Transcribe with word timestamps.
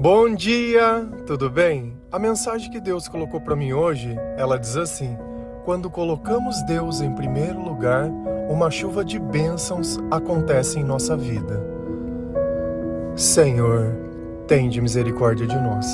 Bom 0.00 0.32
dia, 0.32 1.08
tudo 1.26 1.50
bem? 1.50 1.92
A 2.12 2.20
mensagem 2.20 2.70
que 2.70 2.78
Deus 2.78 3.08
colocou 3.08 3.40
para 3.40 3.56
mim 3.56 3.72
hoje, 3.72 4.16
ela 4.36 4.56
diz 4.56 4.76
assim: 4.76 5.18
Quando 5.64 5.90
colocamos 5.90 6.62
Deus 6.62 7.00
em 7.00 7.12
primeiro 7.16 7.60
lugar, 7.60 8.08
uma 8.48 8.70
chuva 8.70 9.04
de 9.04 9.18
bênçãos 9.18 9.98
acontece 10.08 10.78
em 10.78 10.84
nossa 10.84 11.16
vida. 11.16 11.60
Senhor, 13.16 13.92
tende 14.46 14.80
misericórdia 14.80 15.48
de 15.48 15.56
nós. 15.56 15.84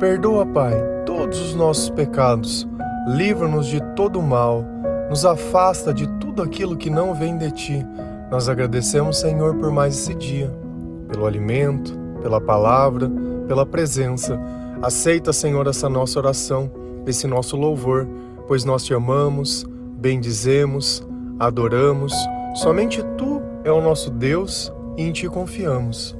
Perdoa, 0.00 0.46
Pai, 0.46 0.72
todos 1.04 1.38
os 1.38 1.54
nossos 1.54 1.90
pecados, 1.90 2.66
livra-nos 3.08 3.66
de 3.66 3.82
todo 3.94 4.20
o 4.20 4.22
mal, 4.22 4.64
nos 5.10 5.26
afasta 5.26 5.92
de 5.92 6.08
tudo 6.18 6.40
aquilo 6.40 6.78
que 6.78 6.88
não 6.88 7.12
vem 7.12 7.36
de 7.36 7.50
ti. 7.50 7.86
Nós 8.30 8.48
agradecemos, 8.48 9.20
Senhor, 9.20 9.54
por 9.56 9.70
mais 9.70 9.98
esse 9.98 10.14
dia, 10.14 10.50
pelo 11.10 11.26
alimento, 11.26 12.00
pela 12.22 12.40
palavra, 12.40 13.10
pela 13.46 13.66
presença. 13.66 14.40
Aceita, 14.80 15.32
Senhor, 15.32 15.66
essa 15.66 15.88
nossa 15.88 16.18
oração, 16.18 16.70
esse 17.06 17.26
nosso 17.26 17.56
louvor, 17.56 18.06
pois 18.46 18.64
nós 18.64 18.84
te 18.84 18.94
amamos, 18.94 19.64
bendizemos, 19.98 21.06
adoramos. 21.38 22.12
Somente 22.54 23.02
tu 23.16 23.42
é 23.64 23.70
o 23.70 23.80
nosso 23.80 24.10
Deus 24.10 24.72
e 24.96 25.02
em 25.02 25.12
ti 25.12 25.28
confiamos. 25.28 26.16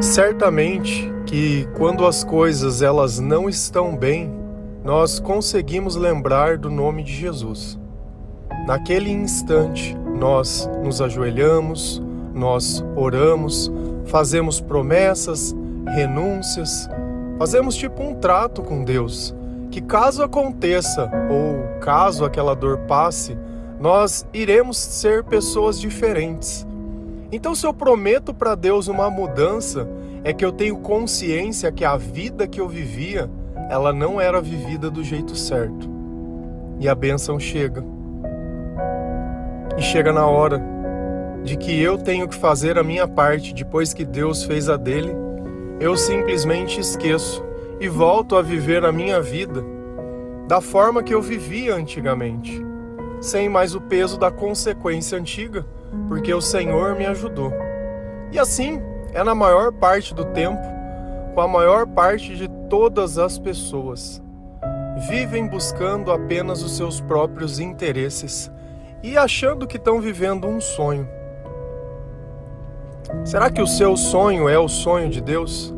Certamente 0.00 1.12
que 1.26 1.66
quando 1.76 2.06
as 2.06 2.24
coisas 2.24 2.82
elas 2.82 3.18
não 3.18 3.48
estão 3.48 3.96
bem, 3.96 4.32
nós 4.84 5.18
conseguimos 5.20 5.96
lembrar 5.96 6.56
do 6.56 6.70
nome 6.70 7.02
de 7.02 7.12
Jesus. 7.12 7.78
Naquele 8.68 9.10
instante, 9.10 9.96
nós 9.96 10.68
nos 10.84 11.00
ajoelhamos, 11.00 12.02
nós 12.34 12.84
oramos, 12.94 13.72
fazemos 14.04 14.60
promessas, 14.60 15.56
renúncias, 15.86 16.86
fazemos 17.38 17.74
tipo 17.74 18.02
um 18.02 18.14
trato 18.16 18.62
com 18.62 18.84
Deus, 18.84 19.34
que 19.70 19.80
caso 19.80 20.22
aconteça 20.22 21.10
ou 21.30 21.80
caso 21.80 22.26
aquela 22.26 22.54
dor 22.54 22.80
passe, 22.80 23.38
nós 23.80 24.26
iremos 24.34 24.76
ser 24.76 25.24
pessoas 25.24 25.80
diferentes. 25.80 26.66
Então, 27.32 27.54
se 27.54 27.66
eu 27.66 27.72
prometo 27.72 28.34
para 28.34 28.54
Deus 28.54 28.86
uma 28.86 29.08
mudança, 29.08 29.88
é 30.22 30.34
que 30.34 30.44
eu 30.44 30.52
tenho 30.52 30.76
consciência 30.76 31.72
que 31.72 31.86
a 31.86 31.96
vida 31.96 32.46
que 32.46 32.60
eu 32.60 32.68
vivia, 32.68 33.30
ela 33.70 33.94
não 33.94 34.20
era 34.20 34.42
vivida 34.42 34.90
do 34.90 35.02
jeito 35.02 35.34
certo. 35.34 35.88
E 36.78 36.86
a 36.86 36.94
bênção 36.94 37.40
chega. 37.40 37.82
E 39.78 39.82
chega 39.82 40.12
na 40.12 40.26
hora 40.26 40.60
de 41.44 41.56
que 41.56 41.80
eu 41.80 41.96
tenho 41.96 42.26
que 42.26 42.34
fazer 42.34 42.76
a 42.76 42.82
minha 42.82 43.06
parte 43.06 43.54
depois 43.54 43.94
que 43.94 44.04
Deus 44.04 44.42
fez 44.42 44.68
a 44.68 44.76
dele, 44.76 45.14
eu 45.78 45.96
simplesmente 45.96 46.80
esqueço 46.80 47.44
e 47.78 47.88
volto 47.88 48.34
a 48.34 48.42
viver 48.42 48.84
a 48.84 48.90
minha 48.90 49.22
vida 49.22 49.64
da 50.48 50.60
forma 50.60 51.00
que 51.00 51.14
eu 51.14 51.22
vivia 51.22 51.76
antigamente, 51.76 52.60
sem 53.20 53.48
mais 53.48 53.72
o 53.76 53.80
peso 53.80 54.18
da 54.18 54.32
consequência 54.32 55.16
antiga, 55.16 55.64
porque 56.08 56.34
o 56.34 56.40
Senhor 56.40 56.96
me 56.96 57.06
ajudou. 57.06 57.52
E 58.32 58.38
assim 58.38 58.82
é 59.14 59.22
na 59.22 59.34
maior 59.34 59.70
parte 59.70 60.12
do 60.12 60.24
tempo, 60.24 60.62
com 61.34 61.40
a 61.40 61.46
maior 61.46 61.86
parte 61.86 62.34
de 62.34 62.48
todas 62.68 63.16
as 63.16 63.38
pessoas. 63.38 64.20
Vivem 65.08 65.46
buscando 65.46 66.10
apenas 66.10 66.64
os 66.64 66.76
seus 66.76 67.00
próprios 67.00 67.60
interesses 67.60 68.50
e 69.02 69.16
achando 69.16 69.66
que 69.66 69.76
estão 69.76 70.00
vivendo 70.00 70.46
um 70.46 70.60
sonho. 70.60 71.08
Será 73.24 73.50
que 73.50 73.62
o 73.62 73.66
seu 73.66 73.96
sonho 73.96 74.48
é 74.48 74.58
o 74.58 74.68
sonho 74.68 75.08
de 75.08 75.20
Deus? 75.20 75.74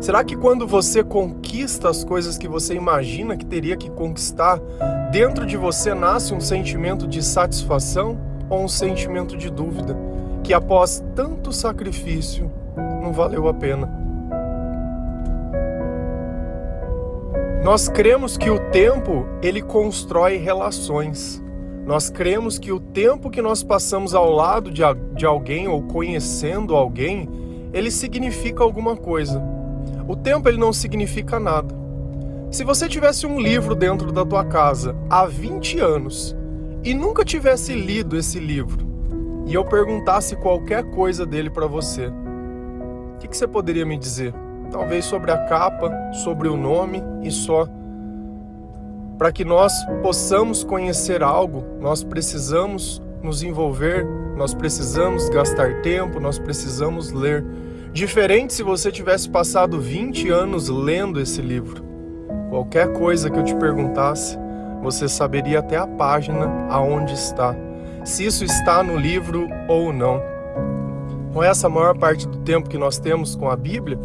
Será 0.00 0.22
que 0.22 0.36
quando 0.36 0.66
você 0.66 1.02
conquista 1.02 1.88
as 1.88 2.04
coisas 2.04 2.38
que 2.38 2.46
você 2.46 2.74
imagina 2.74 3.36
que 3.36 3.44
teria 3.44 3.76
que 3.76 3.90
conquistar, 3.90 4.60
dentro 5.10 5.44
de 5.44 5.56
você 5.56 5.92
nasce 5.92 6.32
um 6.32 6.40
sentimento 6.40 7.06
de 7.06 7.22
satisfação 7.22 8.16
ou 8.48 8.62
um 8.62 8.68
sentimento 8.68 9.36
de 9.36 9.50
dúvida, 9.50 9.96
que 10.44 10.54
após 10.54 11.02
tanto 11.16 11.52
sacrifício 11.52 12.50
não 13.02 13.12
valeu 13.12 13.48
a 13.48 13.54
pena? 13.54 13.92
Nós 17.64 17.88
cremos 17.88 18.36
que 18.36 18.48
o 18.48 18.70
tempo 18.70 19.26
ele 19.42 19.60
constrói 19.60 20.36
relações. 20.36 21.42
Nós 21.88 22.10
cremos 22.10 22.58
que 22.58 22.70
o 22.70 22.78
tempo 22.78 23.30
que 23.30 23.40
nós 23.40 23.62
passamos 23.62 24.14
ao 24.14 24.30
lado 24.30 24.70
de, 24.70 24.82
de 25.14 25.24
alguém 25.24 25.68
ou 25.68 25.84
conhecendo 25.84 26.76
alguém, 26.76 27.26
ele 27.72 27.90
significa 27.90 28.62
alguma 28.62 28.94
coisa. 28.94 29.42
O 30.06 30.14
tempo 30.14 30.50
ele 30.50 30.58
não 30.58 30.70
significa 30.70 31.40
nada. 31.40 31.74
Se 32.50 32.62
você 32.62 32.90
tivesse 32.90 33.26
um 33.26 33.40
livro 33.40 33.74
dentro 33.74 34.12
da 34.12 34.22
tua 34.22 34.44
casa 34.44 34.94
há 35.08 35.24
20 35.24 35.80
anos 35.80 36.36
e 36.84 36.92
nunca 36.92 37.24
tivesse 37.24 37.72
lido 37.72 38.18
esse 38.18 38.38
livro, 38.38 38.86
e 39.46 39.54
eu 39.54 39.64
perguntasse 39.64 40.36
qualquer 40.36 40.84
coisa 40.90 41.24
dele 41.24 41.48
para 41.48 41.66
você, 41.66 42.08
o 42.08 43.18
que, 43.18 43.28
que 43.28 43.36
você 43.36 43.48
poderia 43.48 43.86
me 43.86 43.96
dizer? 43.96 44.34
Talvez 44.70 45.06
sobre 45.06 45.30
a 45.30 45.38
capa, 45.46 45.90
sobre 46.22 46.48
o 46.48 46.56
nome 46.56 47.02
e 47.22 47.30
só. 47.30 47.66
Para 49.18 49.32
que 49.32 49.44
nós 49.44 49.72
possamos 50.00 50.62
conhecer 50.62 51.24
algo, 51.24 51.64
nós 51.80 52.04
precisamos 52.04 53.02
nos 53.20 53.42
envolver, 53.42 54.06
nós 54.36 54.54
precisamos 54.54 55.28
gastar 55.28 55.82
tempo, 55.82 56.20
nós 56.20 56.38
precisamos 56.38 57.10
ler. 57.10 57.44
Diferente 57.92 58.54
se 58.54 58.62
você 58.62 58.92
tivesse 58.92 59.28
passado 59.28 59.80
20 59.80 60.30
anos 60.30 60.68
lendo 60.68 61.20
esse 61.20 61.42
livro. 61.42 61.82
Qualquer 62.48 62.92
coisa 62.92 63.28
que 63.28 63.36
eu 63.36 63.42
te 63.42 63.56
perguntasse, 63.56 64.38
você 64.84 65.08
saberia 65.08 65.58
até 65.58 65.76
a 65.76 65.86
página 65.86 66.68
aonde 66.70 67.14
está, 67.14 67.56
se 68.04 68.24
isso 68.24 68.44
está 68.44 68.84
no 68.84 68.96
livro 68.96 69.48
ou 69.66 69.92
não. 69.92 70.22
Com 71.32 71.42
essa 71.42 71.68
maior 71.68 71.98
parte 71.98 72.26
do 72.28 72.38
tempo 72.38 72.70
que 72.70 72.78
nós 72.78 73.00
temos 73.00 73.34
com 73.34 73.50
a 73.50 73.56
Bíblia, 73.56 73.98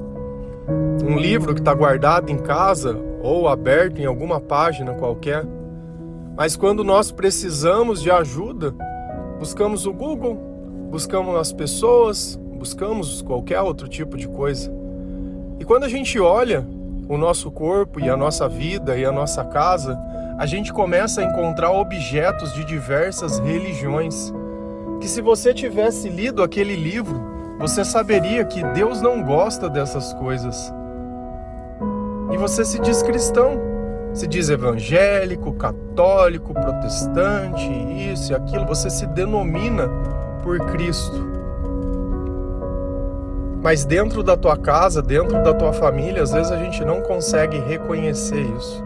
um 1.05 1.19
livro 1.19 1.53
que 1.53 1.61
está 1.61 1.73
guardado 1.73 2.31
em 2.31 2.37
casa 2.37 3.12
ou 3.23 3.47
aberto 3.47 3.99
em 3.99 4.05
alguma 4.05 4.41
página 4.41 4.93
qualquer. 4.93 5.45
Mas 6.35 6.57
quando 6.57 6.83
nós 6.83 7.09
precisamos 7.11 8.01
de 8.01 8.11
ajuda, 8.11 8.75
buscamos 9.39 9.85
o 9.85 9.93
Google, 9.93 10.35
buscamos 10.91 11.35
as 11.35 11.53
pessoas, 11.53 12.37
buscamos 12.59 13.21
qualquer 13.21 13.61
outro 13.61 13.87
tipo 13.87 14.17
de 14.17 14.27
coisa. 14.27 14.71
E 15.57 15.63
quando 15.63 15.85
a 15.85 15.89
gente 15.89 16.19
olha 16.19 16.67
o 17.07 17.17
nosso 17.17 17.49
corpo 17.49 17.99
e 17.99 18.09
a 18.09 18.17
nossa 18.17 18.49
vida 18.49 18.97
e 18.97 19.05
a 19.05 19.11
nossa 19.11 19.45
casa, 19.45 19.97
a 20.37 20.45
gente 20.45 20.73
começa 20.73 21.21
a 21.21 21.23
encontrar 21.23 21.71
objetos 21.71 22.53
de 22.53 22.65
diversas 22.65 23.39
religiões. 23.39 24.33
Que 24.99 25.07
se 25.07 25.21
você 25.21 25.53
tivesse 25.53 26.09
lido 26.09 26.43
aquele 26.43 26.75
livro, 26.75 27.21
você 27.59 27.85
saberia 27.85 28.43
que 28.43 28.63
Deus 28.73 28.99
não 28.99 29.23
gosta 29.23 29.69
dessas 29.69 30.13
coisas. 30.15 30.73
E 32.33 32.37
você 32.37 32.65
se 32.65 32.79
diz 32.79 33.03
cristão, 33.03 33.61
se 34.11 34.25
diz 34.25 34.49
evangélico, 34.49 35.53
católico, 35.53 36.51
protestante, 36.53 37.71
isso 38.11 38.31
e 38.31 38.35
aquilo, 38.35 38.65
você 38.65 38.89
se 38.89 39.05
denomina 39.07 39.87
por 40.41 40.59
Cristo. 40.71 41.31
Mas 43.61 43.85
dentro 43.85 44.21
da 44.21 44.35
tua 44.35 44.57
casa, 44.57 45.01
dentro 45.01 45.41
da 45.43 45.53
tua 45.53 45.71
família, 45.71 46.23
às 46.23 46.33
vezes 46.33 46.51
a 46.51 46.57
gente 46.57 46.83
não 46.83 47.01
consegue 47.01 47.59
reconhecer 47.59 48.41
isso. 48.57 48.83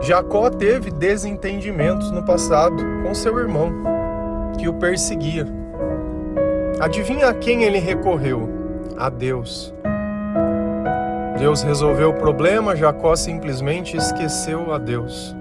Jacó 0.00 0.48
teve 0.48 0.90
desentendimentos 0.90 2.10
no 2.10 2.22
passado 2.22 2.76
com 3.02 3.14
seu 3.14 3.38
irmão, 3.38 3.72
que 4.58 4.68
o 4.68 4.74
perseguia. 4.74 5.46
Adivinha 6.78 7.28
a 7.28 7.34
quem 7.34 7.64
ele 7.64 7.78
recorreu? 7.78 8.48
A 8.96 9.10
Deus. 9.10 9.74
Deus 11.38 11.62
resolveu 11.62 12.10
o 12.10 12.14
problema, 12.14 12.74
Jacó 12.74 13.14
simplesmente 13.14 13.96
esqueceu 13.96 14.72
a 14.72 14.78
Deus. 14.78 15.36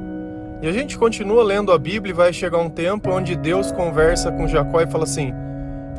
E 0.61 0.67
a 0.67 0.71
gente 0.71 0.95
continua 0.95 1.43
lendo 1.43 1.71
a 1.71 1.77
Bíblia 1.79 2.11
e 2.11 2.15
vai 2.15 2.31
chegar 2.31 2.59
um 2.59 2.69
tempo 2.69 3.09
onde 3.11 3.35
Deus 3.35 3.71
conversa 3.71 4.31
com 4.31 4.47
Jacó 4.47 4.79
e 4.79 4.87
fala 4.87 5.05
assim: 5.05 5.33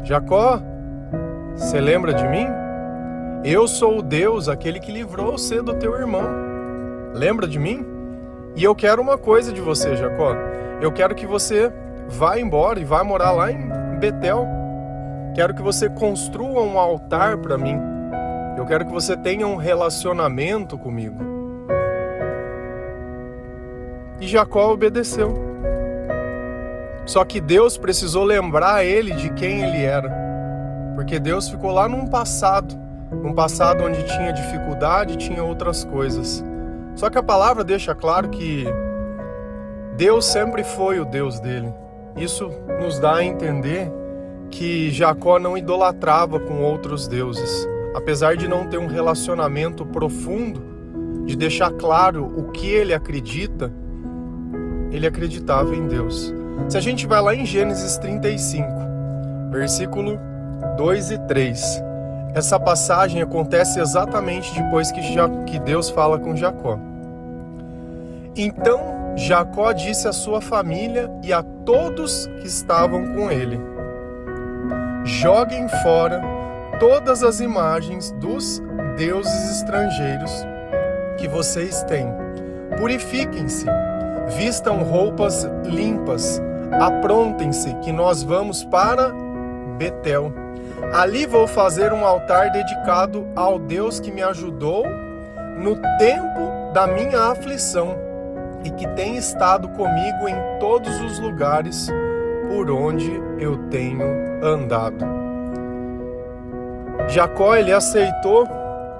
Jacó, 0.05 0.63
você 1.57 1.81
lembra 1.81 2.15
de 2.15 2.27
mim? 2.29 2.47
Eu 3.45 3.67
sou 3.67 3.99
o 3.99 4.03
Deus, 4.03 4.49
aquele 4.49 4.79
que 4.79 4.93
livrou 4.93 5.33
você 5.33 5.61
do 5.61 5.75
teu 5.75 5.99
irmão. 5.99 6.29
Lembra 7.13 7.49
de 7.49 7.59
mim? 7.59 7.85
E 8.55 8.63
eu 8.63 8.77
quero 8.77 9.03
uma 9.03 9.19
coisa 9.19 9.53
de 9.53 9.61
você, 9.61 9.97
Jacó. 9.97 10.33
Eu 10.81 10.93
quero 10.93 11.15
que 11.15 11.27
você 11.27 11.73
vá 12.09 12.39
embora 12.39 12.79
e 12.79 12.85
vá 12.85 13.03
morar 13.03 13.33
lá 13.33 13.51
em 13.51 13.69
Betel. 13.99 14.47
Quero 15.35 15.55
que 15.55 15.63
você 15.63 15.89
construa 15.89 16.63
um 16.63 16.79
altar 16.79 17.39
para 17.39 17.59
mim. 17.59 17.98
Eu 18.59 18.67
quero 18.67 18.85
que 18.85 18.93
você 18.93 19.17
tenha 19.17 19.47
um 19.47 19.55
relacionamento 19.55 20.77
comigo. 20.77 21.17
E 24.21 24.27
Jacó 24.27 24.73
obedeceu. 24.73 25.33
Só 27.07 27.25
que 27.25 27.41
Deus 27.41 27.79
precisou 27.79 28.25
lembrar 28.25 28.85
ele 28.85 29.13
de 29.13 29.31
quem 29.31 29.63
ele 29.63 29.85
era. 29.85 30.13
Porque 30.97 31.21
Deus 31.21 31.49
ficou 31.49 31.71
lá 31.71 31.89
num 31.89 32.09
passado, 32.09 32.75
num 33.13 33.33
passado 33.33 33.85
onde 33.85 34.03
tinha 34.03 34.33
dificuldade, 34.33 35.17
tinha 35.17 35.45
outras 35.45 35.85
coisas. 35.85 36.45
Só 36.97 37.09
que 37.09 37.17
a 37.17 37.23
palavra 37.23 37.63
deixa 37.63 37.95
claro 37.95 38.29
que 38.29 38.67
Deus 39.97 40.27
sempre 40.27 40.65
foi 40.65 40.99
o 40.99 41.05
Deus 41.05 41.39
dele. 41.39 41.73
Isso 42.17 42.51
nos 42.81 42.99
dá 42.99 43.19
a 43.19 43.25
entender 43.25 43.89
que 44.51 44.91
Jacó 44.91 45.39
não 45.39 45.57
idolatrava 45.57 46.41
com 46.41 46.61
outros 46.61 47.07
deuses, 47.07 47.69
apesar 47.99 48.37
de 48.37 48.47
não 48.47 48.65
ter 48.65 48.79
um 48.79 48.87
relacionamento 48.87 49.85
profundo, 49.85 50.63
de 51.27 51.37
deixar 51.37 51.73
claro 51.73 52.25
o 52.25 52.51
que 52.53 52.69
ele 52.69 52.95
acredita, 52.95 53.73
ele 54.93 55.07
acreditava 55.07 55.75
em 55.75 55.87
Deus. 55.87 56.33
Se 56.69 56.79
a 56.79 56.81
gente 56.81 57.07
vai 57.07 57.21
lá 57.21 57.35
em 57.35 57.45
Gênesis 57.45 57.99
35, 57.99 58.69
versículo 59.51 60.19
2 60.77 61.11
e 61.11 61.19
3, 61.27 61.83
essa 62.35 62.59
passagem 62.59 63.21
acontece 63.21 63.81
exatamente 63.81 64.55
depois 64.55 64.93
que, 64.93 65.01
que 65.47 65.59
Deus 65.59 65.91
fala 65.91 66.21
com 66.21 66.37
Jacó. 66.37 66.79
Então 68.37 69.15
Jacó 69.17 69.73
disse 69.73 70.07
à 70.07 70.13
sua 70.13 70.41
família 70.41 71.11
e 71.25 71.33
a 71.33 71.43
todos 71.43 72.29
que 72.41 72.47
estavam 72.47 73.13
com 73.15 73.29
ele: 73.31 73.59
Joguem 75.05 75.69
fora 75.83 76.38
todas 76.79 77.23
as 77.23 77.41
imagens 77.41 78.11
dos 78.13 78.63
deuses 78.97 79.57
estrangeiros 79.57 80.33
que 81.19 81.29
vocês 81.29 81.83
têm. 81.85 82.09
Purifiquem-se, 82.79 83.67
vistam 84.37 84.83
roupas 84.83 85.49
limpas, 85.65 86.41
Aprontem-se, 86.73 87.75
que 87.77 87.91
nós 87.91 88.23
vamos 88.23 88.63
para 88.65 89.11
Betel. 89.79 90.33
Ali 90.93 91.27
vou 91.27 91.47
fazer 91.47 91.93
um 91.93 92.05
altar 92.05 92.51
dedicado 92.51 93.27
ao 93.35 93.59
Deus 93.59 93.99
que 93.99 94.13
me 94.13 94.23
ajudou 94.23 94.85
no 95.57 95.77
tempo 95.99 96.73
da 96.73 96.87
minha 96.87 97.31
aflição 97.31 97.97
e 98.65 98.71
que 98.71 98.87
tem 98.89 99.17
estado 99.17 99.69
comigo 99.71 100.29
em 100.29 100.37
todos 100.61 101.01
os 101.01 101.19
lugares 101.19 101.89
por 102.49 102.71
onde 102.71 103.11
eu 103.39 103.57
tenho 103.69 104.05
andado. 104.43 105.18
Jacó 107.09 107.57
ele 107.57 107.73
aceitou 107.73 108.47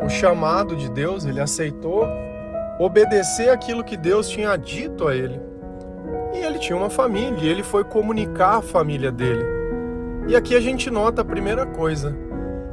o 0.03 0.09
chamado 0.09 0.75
de 0.75 0.91
Deus, 0.91 1.27
ele 1.27 1.41
aceitou 1.41 2.07
obedecer 2.79 3.51
aquilo 3.51 3.85
que 3.85 3.97
Deus 3.97 4.29
tinha 4.29 4.57
dito 4.57 5.07
a 5.07 5.15
ele. 5.15 5.41
E 6.33 6.39
ele 6.39 6.59
tinha 6.59 6.77
uma 6.77 6.89
família, 6.89 7.39
e 7.43 7.49
ele 7.49 7.63
foi 7.63 7.85
comunicar 7.85 8.57
a 8.57 8.63
família 8.63 9.11
dele. 9.11 9.45
E 10.27 10.37
aqui 10.37 10.55
a 10.55 10.61
gente 10.61 10.91
nota 10.91 11.23
a 11.23 11.25
primeira 11.25 11.67
coisa, 11.67 12.17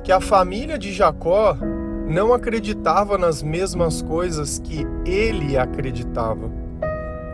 que 0.03 0.11
a 0.11 0.21
família 0.21 0.77
de 0.77 0.93
Jacó 0.93 1.57
não 2.07 2.33
acreditava 2.33 3.17
nas 3.17 3.41
mesmas 3.41 4.01
coisas 4.01 4.59
que 4.59 4.85
ele 5.05 5.57
acreditava. 5.57 6.49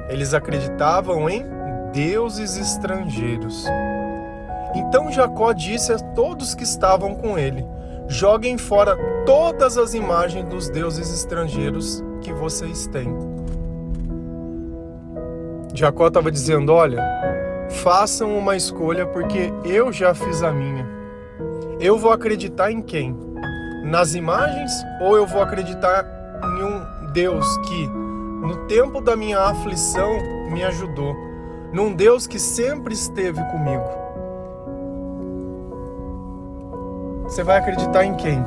Eles 0.09 0.33
acreditavam 0.33 1.30
em 1.30 1.45
deuses 1.92 2.57
estrangeiros. 2.57 3.65
Então 4.74 5.12
Jacó 5.12 5.51
disse 5.51 5.92
a 5.92 6.00
todos 6.00 6.56
que 6.56 6.63
estavam 6.63 7.15
com 7.15 7.38
ele: 7.38 7.65
Joguem 8.11 8.57
fora 8.57 8.97
todas 9.25 9.77
as 9.77 9.93
imagens 9.93 10.43
dos 10.43 10.69
deuses 10.69 11.13
estrangeiros 11.13 12.03
que 12.19 12.33
vocês 12.33 12.85
têm. 12.87 13.15
Jacó 15.73 16.07
estava 16.07 16.29
dizendo: 16.29 16.73
Olha, 16.73 17.01
façam 17.81 18.37
uma 18.37 18.57
escolha 18.57 19.07
porque 19.07 19.53
eu 19.63 19.93
já 19.93 20.13
fiz 20.13 20.43
a 20.43 20.51
minha. 20.51 20.85
Eu 21.79 21.97
vou 21.97 22.11
acreditar 22.11 22.69
em 22.69 22.81
quem? 22.81 23.15
Nas 23.85 24.13
imagens 24.13 24.73
ou 24.99 25.15
eu 25.15 25.25
vou 25.25 25.41
acreditar 25.41 26.05
em 26.43 26.63
um 26.65 27.11
Deus 27.13 27.47
que, 27.59 27.87
no 27.87 28.67
tempo 28.67 28.99
da 28.99 29.15
minha 29.15 29.39
aflição, 29.39 30.11
me 30.51 30.65
ajudou? 30.65 31.15
Num 31.71 31.93
Deus 31.93 32.27
que 32.27 32.37
sempre 32.37 32.93
esteve 32.93 33.41
comigo? 33.45 34.10
Você 37.31 37.43
vai 37.43 37.59
acreditar 37.59 38.03
em 38.03 38.13
quem? 38.15 38.43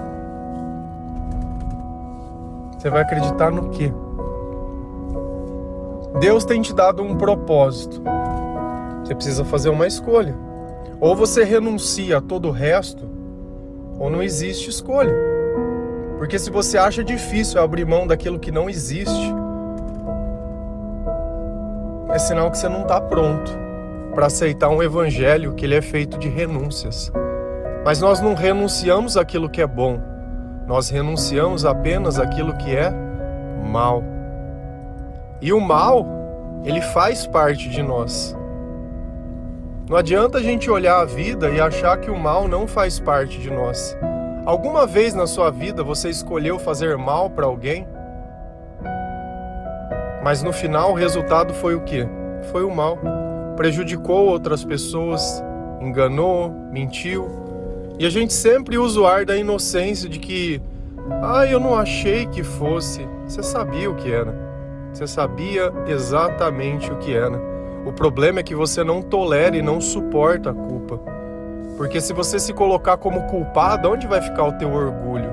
Você 2.76 2.90
vai 2.90 3.00
acreditar 3.00 3.50
no 3.50 3.70
quê? 3.70 3.90
Deus 6.20 6.44
tem 6.44 6.60
te 6.60 6.74
dado 6.74 7.02
um 7.02 7.16
propósito. 7.16 8.02
Você 9.00 9.14
precisa 9.14 9.42
fazer 9.42 9.70
uma 9.70 9.86
escolha. 9.86 10.36
Ou 11.00 11.16
você 11.16 11.44
renuncia 11.44 12.18
a 12.18 12.20
todo 12.20 12.48
o 12.48 12.50
resto, 12.50 13.08
ou 13.98 14.10
não 14.10 14.22
existe 14.22 14.68
escolha. 14.68 15.14
Porque 16.18 16.38
se 16.38 16.50
você 16.50 16.76
acha 16.76 17.02
difícil 17.02 17.62
abrir 17.62 17.86
mão 17.86 18.06
daquilo 18.06 18.38
que 18.38 18.52
não 18.52 18.68
existe, 18.68 19.34
é 22.10 22.18
sinal 22.18 22.50
que 22.50 22.58
você 22.58 22.68
não 22.68 22.82
está 22.82 23.00
pronto 23.00 23.50
para 24.14 24.26
aceitar 24.26 24.68
um 24.68 24.82
evangelho 24.82 25.54
que 25.54 25.64
ele 25.64 25.74
é 25.74 25.82
feito 25.82 26.18
de 26.18 26.28
renúncias. 26.28 27.10
Mas 27.84 28.00
nós 28.00 28.20
não 28.20 28.34
renunciamos 28.34 29.16
aquilo 29.16 29.48
que 29.48 29.60
é 29.60 29.66
bom, 29.66 30.00
nós 30.66 30.88
renunciamos 30.88 31.66
apenas 31.66 32.18
aquilo 32.18 32.56
que 32.56 32.74
é 32.74 32.90
mal. 33.70 34.02
E 35.40 35.52
o 35.52 35.60
mal, 35.60 36.06
ele 36.64 36.80
faz 36.80 37.26
parte 37.26 37.68
de 37.68 37.82
nós. 37.82 38.34
Não 39.86 39.98
adianta 39.98 40.38
a 40.38 40.42
gente 40.42 40.70
olhar 40.70 41.00
a 41.00 41.04
vida 41.04 41.50
e 41.50 41.60
achar 41.60 41.98
que 41.98 42.10
o 42.10 42.18
mal 42.18 42.48
não 42.48 42.66
faz 42.66 42.98
parte 42.98 43.38
de 43.38 43.50
nós. 43.50 43.94
Alguma 44.46 44.86
vez 44.86 45.12
na 45.14 45.26
sua 45.26 45.50
vida 45.50 45.82
você 45.82 46.08
escolheu 46.08 46.58
fazer 46.58 46.96
mal 46.96 47.28
para 47.28 47.44
alguém? 47.44 47.86
Mas 50.22 50.42
no 50.42 50.54
final 50.54 50.92
o 50.92 50.94
resultado 50.94 51.52
foi 51.52 51.74
o 51.74 51.82
quê? 51.82 52.08
Foi 52.50 52.64
o 52.64 52.74
mal. 52.74 52.98
Prejudicou 53.56 54.26
outras 54.26 54.64
pessoas, 54.64 55.44
enganou, 55.82 56.50
mentiu. 56.72 57.43
E 57.98 58.04
a 58.04 58.10
gente 58.10 58.32
sempre 58.32 58.76
usa 58.76 59.00
o 59.00 59.06
ar 59.06 59.24
da 59.24 59.36
inocência 59.36 60.08
de 60.08 60.18
que, 60.18 60.60
ah, 61.22 61.46
eu 61.46 61.60
não 61.60 61.76
achei 61.76 62.26
que 62.26 62.42
fosse. 62.42 63.06
Você 63.26 63.42
sabia 63.42 63.90
o 63.90 63.94
que 63.94 64.10
era. 64.10 64.34
Você 64.92 65.06
sabia 65.06 65.72
exatamente 65.86 66.90
o 66.90 66.96
que 66.96 67.14
era. 67.14 67.40
O 67.86 67.92
problema 67.92 68.40
é 68.40 68.42
que 68.42 68.54
você 68.54 68.82
não 68.82 69.00
tolera 69.00 69.56
e 69.56 69.62
não 69.62 69.80
suporta 69.80 70.50
a 70.50 70.54
culpa. 70.54 70.98
Porque 71.76 72.00
se 72.00 72.12
você 72.12 72.38
se 72.38 72.52
colocar 72.52 72.96
como 72.96 73.26
culpado, 73.28 73.90
onde 73.90 74.06
vai 74.06 74.20
ficar 74.20 74.44
o 74.44 74.52
teu 74.52 74.72
orgulho? 74.72 75.30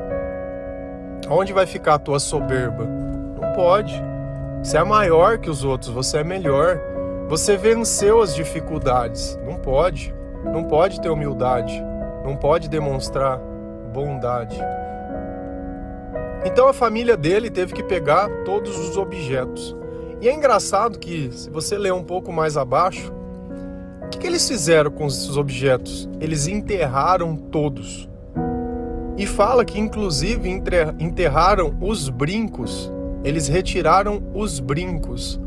Onde 1.30 1.54
vai 1.54 1.66
ficar 1.66 1.96
a 1.96 2.00
tua 2.00 2.20
soberba? 2.20 2.86
Não 2.86 3.54
pode. 3.54 3.94
Você 4.62 4.78
é 4.78 4.84
maior 4.84 5.38
que 5.38 5.50
os 5.50 5.64
outros, 5.64 5.92
você 5.92 6.20
é 6.20 6.24
melhor. 6.24 6.80
Você 7.28 7.58
venceu 7.58 8.22
as 8.22 8.36
dificuldades. 8.36 9.40
Não 9.46 9.56
pode. 9.56 10.14
Não 10.44 10.64
pode 10.64 11.00
ter 11.00 11.10
humildade. 11.10 11.91
Não 12.24 12.36
pode 12.36 12.70
demonstrar 12.70 13.40
bondade. 13.94 14.58
Então 16.44 16.68
a 16.68 16.74
família 16.74 17.16
dele 17.16 17.50
teve 17.50 17.74
que 17.74 17.84
pegar 17.84 18.30
todos 18.44 18.78
os 18.80 18.98
objetos. 18.98 19.76
E 20.20 20.28
é 20.28 20.34
engraçado 20.34 21.00
que, 21.00 21.32
se 21.32 21.50
você 21.50 21.78
ler 21.78 21.94
um 21.94 22.04
pouco 22.04 22.32
mais 22.32 22.58
abaixo, 22.58 23.12
o 24.04 24.10
que, 24.10 24.20
que 24.20 24.28
eles 24.28 24.48
fizeram 24.48 24.92
com 24.92 25.08
esses 25.08 25.38
objetos? 25.38 26.10
Eles 26.20 26.48
enterraram 26.48 27.36
todos. 27.36 28.10
E 29.18 29.26
fala 29.26 29.64
que, 29.66 29.80
inclusive, 29.80 30.50
enterraram 31.00 31.76
os 31.82 32.10
brincos. 32.10 32.92
Eles 33.24 33.48
retiraram 33.48 34.22
os 34.34 34.60
brincos. 34.60 35.40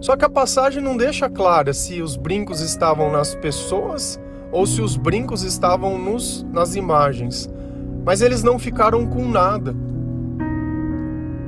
Só 0.00 0.16
que 0.16 0.24
a 0.24 0.30
passagem 0.30 0.82
não 0.82 0.96
deixa 0.96 1.28
clara 1.28 1.72
se 1.72 2.00
os 2.00 2.16
brincos 2.16 2.60
estavam 2.60 3.10
nas 3.10 3.34
pessoas 3.34 4.20
ou 4.50 4.66
se 4.66 4.80
os 4.80 4.96
brincos 4.96 5.42
estavam 5.42 5.98
nos, 5.98 6.46
nas 6.52 6.74
imagens. 6.74 7.48
Mas 8.04 8.22
eles 8.22 8.42
não 8.42 8.58
ficaram 8.58 9.06
com 9.06 9.28
nada 9.28 9.74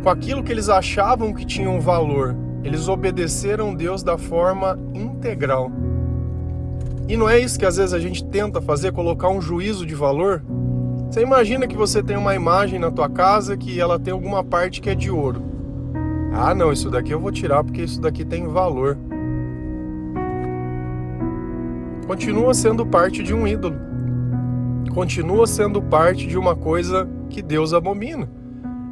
com 0.03 0.09
aquilo 0.09 0.43
que 0.43 0.51
eles 0.51 0.69
achavam 0.69 1.33
que 1.33 1.45
tinha 1.45 1.69
um 1.69 1.81
valor. 1.81 2.35
Eles 2.65 2.89
obedeceram 2.89 3.75
Deus 3.75 4.03
da 4.03 4.17
forma 4.17 4.79
integral. 4.95 5.71
E 7.09 7.17
não 7.17 7.29
é 7.29 7.39
isso 7.39 7.59
que 7.59 7.67
às 7.67 7.77
vezes 7.77 7.93
a 7.93 7.99
gente 7.99 8.25
tenta 8.25 8.61
fazer, 8.61 8.93
colocar 8.93 9.29
um 9.29 9.41
juízo 9.41 9.85
de 9.85 9.95
valor? 9.95 10.43
Você 11.11 11.23
imagina 11.23 11.67
que 11.67 11.77
você 11.77 12.03
tem 12.03 12.17
uma 12.17 12.35
imagem 12.35 12.79
na 12.79 12.91
tua 12.91 13.09
casa 13.09 13.57
que 13.57 13.81
ela 13.81 13.99
tem 13.99 14.13
alguma 14.13 14.45
parte 14.45 14.81
que 14.81 14.91
é 14.91 14.95
de 14.95 15.11
ouro. 15.11 15.43
Ah, 16.33 16.55
não, 16.55 16.73
isso 16.73 16.89
daqui 16.89 17.13
eu 17.13 17.19
vou 17.19 17.33
tirar 17.33 17.65
porque 17.65 17.83
isso 17.83 18.01
daqui 18.01 18.25
tem 18.25 18.47
valor. 18.47 18.97
Continua 22.11 22.53
sendo 22.53 22.85
parte 22.85 23.23
de 23.23 23.33
um 23.33 23.47
ídolo. 23.47 23.77
Continua 24.93 25.47
sendo 25.47 25.81
parte 25.81 26.27
de 26.27 26.37
uma 26.37 26.57
coisa 26.57 27.09
que 27.29 27.41
Deus 27.41 27.73
abomina. 27.73 28.29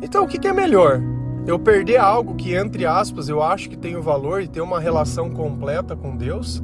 Então, 0.00 0.22
o 0.22 0.28
que, 0.28 0.46
é 0.46 0.52
melhor? 0.52 1.00
Eu 1.44 1.58
perder 1.58 1.96
algo 1.96 2.36
que, 2.36 2.54
entre 2.54 2.86
aspas, 2.86 3.28
eu 3.28 3.42
acho 3.42 3.68
que 3.68 3.76
tem 3.76 3.96
o 3.96 4.00
valor 4.00 4.40
e 4.40 4.46
ter 4.46 4.60
uma 4.60 4.78
relação 4.78 5.30
completa 5.30 5.96
com 5.96 6.16
Deus? 6.16 6.62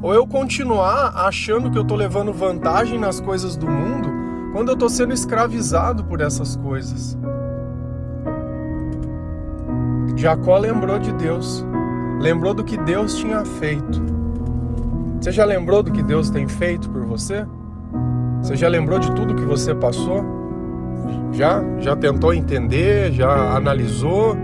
Ou 0.00 0.14
eu 0.14 0.26
continuar 0.26 1.12
achando 1.26 1.70
que 1.70 1.76
eu 1.76 1.82
estou 1.82 1.98
levando 1.98 2.32
vantagem 2.32 2.98
nas 2.98 3.20
coisas 3.20 3.54
do 3.54 3.70
mundo 3.70 4.08
quando 4.54 4.70
eu 4.70 4.74
estou 4.74 4.88
sendo 4.88 5.12
escravizado 5.12 6.04
por 6.04 6.22
essas 6.22 6.56
coisas? 6.56 7.18
Jacó 10.16 10.56
lembrou 10.56 10.98
de 10.98 11.12
Deus, 11.12 11.62
lembrou 12.18 12.54
do 12.54 12.64
que 12.64 12.78
Deus 12.78 13.14
tinha 13.14 13.44
feito. 13.44 14.21
Você 15.22 15.30
já 15.30 15.44
lembrou 15.44 15.84
do 15.84 15.92
que 15.92 16.02
Deus 16.02 16.30
tem 16.30 16.48
feito 16.48 16.90
por 16.90 17.04
você? 17.04 17.46
Você 18.42 18.56
já 18.56 18.66
lembrou 18.66 18.98
de 18.98 19.14
tudo 19.14 19.36
que 19.36 19.44
você 19.44 19.72
passou? 19.72 20.24
Já? 21.30 21.62
Já 21.78 21.94
tentou 21.94 22.34
entender? 22.34 23.12
Já 23.12 23.54
analisou? 23.56 24.36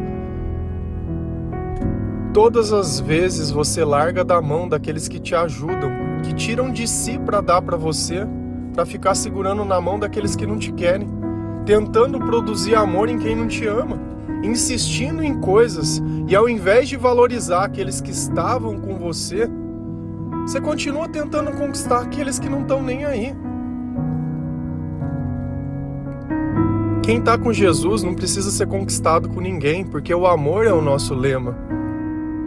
Todas 2.33 2.73
as 2.73 3.01
vezes 3.01 3.51
você 3.51 3.85
larga 3.85 4.25
da 4.25 4.41
mão 4.41 4.69
daqueles 4.69 5.09
que 5.09 5.19
te 5.19 5.35
ajudam, 5.35 5.91
que 6.23 6.33
tiram 6.33 6.71
de 6.71 6.87
si 6.87 7.19
para 7.19 7.41
dar 7.41 7.61
para 7.61 7.77
você, 7.77 8.25
para 8.73 8.87
ficar 8.87 9.17
segurando 9.17 9.65
na 9.65 9.81
mão 9.81 9.99
daqueles 9.99 10.37
que 10.37 10.47
não 10.47 10.59
te 10.59 10.71
querem, 10.71 11.09
tentando 11.67 12.21
produzir 12.21 12.77
amor 12.77 13.09
em 13.09 13.19
quem 13.19 13.35
não 13.35 13.49
te 13.49 13.67
ama, 13.67 13.99
insistindo 14.45 15.25
em 15.25 15.41
coisas 15.41 16.01
e 16.29 16.37
ao 16.37 16.49
invés 16.49 16.89
de 16.89 16.97
valorizar 16.97 17.65
aqueles 17.65 18.01
que 18.01 18.13
estavam 18.13 18.79
com 18.79 18.97
você, 18.97 19.51
você 20.49 20.63
continua 20.63 21.07
tentando 21.07 21.53
conquistar 21.53 22.01
aqueles 22.01 22.39
que 22.39 22.49
não 22.49 22.63
estão 22.63 22.83
nem 22.83 23.05
aí. 23.05 23.35
Quem 27.03 27.19
está 27.19 27.37
com 27.37 27.53
Jesus 27.53 28.03
não 28.03 28.15
precisa 28.15 28.51
ser 28.51 28.67
conquistado 28.67 29.29
com 29.29 29.43
ninguém, 29.43 29.85
porque 29.85 30.15
o 30.15 30.27
amor 30.27 30.67
é 30.67 30.73
o 30.73 30.81
nosso 30.81 31.15
lema. 31.15 31.55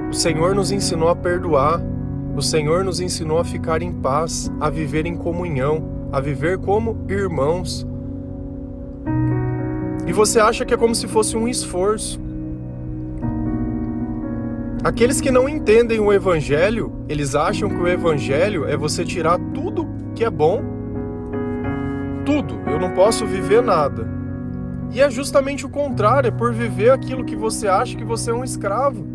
O 0.10 0.16
Senhor 0.16 0.56
nos 0.56 0.72
ensinou 0.72 1.10
a 1.10 1.16
perdoar, 1.16 1.80
o 2.36 2.42
Senhor 2.42 2.84
nos 2.84 3.00
ensinou 3.00 3.38
a 3.38 3.46
ficar 3.46 3.84
em 3.84 3.94
paz, 3.94 4.52
a 4.60 4.68
viver 4.68 5.06
em 5.06 5.16
comunhão, 5.16 6.08
a 6.12 6.20
viver 6.20 6.58
como 6.58 7.06
irmãos. 7.08 7.86
E 10.08 10.12
você 10.12 10.40
acha 10.40 10.66
que 10.66 10.74
é 10.74 10.78
como 10.78 10.96
se 10.96 11.08
fosse 11.08 11.38
um 11.38 11.48
esforço. 11.48 12.20
Aqueles 14.84 15.22
que 15.22 15.30
não 15.30 15.48
entendem 15.48 16.00
o 16.00 16.12
Evangelho, 16.12 17.06
eles 17.08 17.36
acham 17.36 17.70
que 17.70 17.76
o 17.76 17.88
Evangelho 17.88 18.68
é 18.68 18.76
você 18.76 19.06
tirar 19.06 19.38
tudo 19.54 19.88
que 20.16 20.24
é 20.24 20.30
bom, 20.30 20.60
tudo, 22.26 22.60
eu 22.66 22.80
não 22.80 22.90
posso 22.90 23.28
viver 23.28 23.62
nada. 23.62 24.08
E 24.92 25.00
é 25.00 25.08
justamente 25.08 25.68
o 25.68 25.70
contrário, 25.70 26.30
é 26.30 26.32
por 26.32 26.52
viver 26.52 26.90
aquilo 26.90 27.24
que 27.24 27.36
você 27.36 27.68
acha 27.68 27.96
que 27.96 28.04
você 28.04 28.32
é 28.32 28.34
um 28.34 28.44
escravo. 28.44 29.06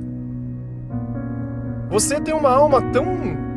Você 1.91 2.21
tem 2.21 2.33
uma 2.33 2.51
alma 2.51 2.81
tão 2.93 3.05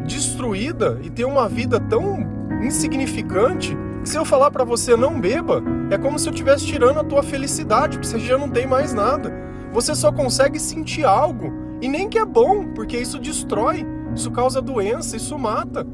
destruída 0.08 1.00
e 1.04 1.12
tem 1.12 1.26
uma 1.26 1.48
vida 1.48 1.80
tão 1.80 2.28
insignificante 2.64 3.78
que 4.02 4.10
se 4.10 4.18
eu 4.18 4.26
falar 4.26 4.50
para 4.50 4.64
você 4.64 4.96
não 4.96 5.22
beba, 5.22 5.62
é 5.92 5.98
como 5.98 6.18
se 6.18 6.28
eu 6.28 6.34
estivesse 6.34 6.66
tirando 6.66 7.00
a 7.00 7.04
tua 7.04 7.22
felicidade, 7.22 8.00
porque 8.00 8.08
você 8.08 8.18
já 8.18 8.38
não 8.38 8.50
tem 8.50 8.66
mais 8.66 8.94
nada. 8.94 9.32
Você 9.72 9.94
só 9.94 10.12
consegue 10.12 10.60
sentir 10.60 11.06
algo 11.06 11.69
e 11.82 11.88
nem 11.88 12.10
que 12.10 12.18
é 12.18 12.26
bom, 12.26 12.68
porque 12.74 12.98
isso 12.98 13.20
destrói, 13.20 13.86
isso 14.16 14.32
causa 14.32 14.62
doença, 14.62 15.16
isso 15.16 15.38
mata. 15.38 15.86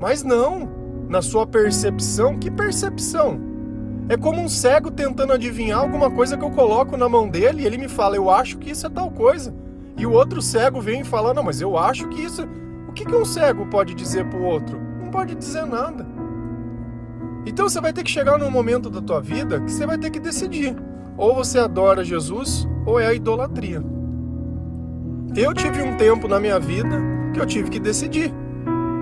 Mas 0.00 0.22
não, 0.22 0.68
na 1.08 1.22
sua 1.22 1.46
percepção, 1.46 2.38
que 2.38 2.50
percepção? 2.50 3.40
É 4.08 4.16
como 4.16 4.40
um 4.40 4.48
cego 4.48 4.90
tentando 4.90 5.32
adivinhar 5.32 5.80
alguma 5.80 6.10
coisa 6.10 6.36
que 6.36 6.44
eu 6.44 6.50
coloco 6.50 6.96
na 6.96 7.08
mão 7.08 7.28
dele 7.28 7.62
e 7.62 7.66
ele 7.66 7.76
me 7.76 7.88
fala, 7.88 8.16
eu 8.16 8.30
acho 8.30 8.58
que 8.58 8.70
isso 8.70 8.86
é 8.86 8.90
tal 8.90 9.10
coisa. 9.10 9.54
E 9.98 10.06
o 10.06 10.12
outro 10.12 10.40
cego 10.40 10.80
vem 10.80 11.00
e 11.00 11.04
fala: 11.04 11.34
Não, 11.34 11.42
mas 11.42 11.60
eu 11.60 11.76
acho 11.76 12.08
que 12.08 12.22
isso. 12.22 12.48
O 12.88 12.92
que, 12.92 13.04
que 13.04 13.14
um 13.14 13.24
cego 13.24 13.66
pode 13.66 13.94
dizer 13.94 14.24
para 14.26 14.38
o 14.38 14.44
outro? 14.44 14.80
Não 15.02 15.10
pode 15.10 15.34
dizer 15.34 15.66
nada. 15.66 16.06
Então 17.44 17.68
você 17.68 17.80
vai 17.80 17.92
ter 17.92 18.04
que 18.04 18.10
chegar 18.10 18.38
num 18.38 18.50
momento 18.50 18.88
da 18.88 19.02
tua 19.02 19.20
vida 19.20 19.60
que 19.60 19.72
você 19.72 19.86
vai 19.86 19.98
ter 19.98 20.10
que 20.10 20.20
decidir. 20.20 20.76
Ou 21.16 21.34
você 21.34 21.58
adora 21.58 22.04
Jesus, 22.04 22.66
ou 22.86 23.00
é 23.00 23.06
a 23.06 23.14
idolatria. 23.14 23.82
Eu 25.36 25.54
tive 25.54 25.82
um 25.82 25.96
tempo 25.96 26.26
na 26.26 26.40
minha 26.40 26.58
vida 26.58 27.00
que 27.32 27.40
eu 27.40 27.46
tive 27.46 27.70
que 27.70 27.78
decidir. 27.78 28.32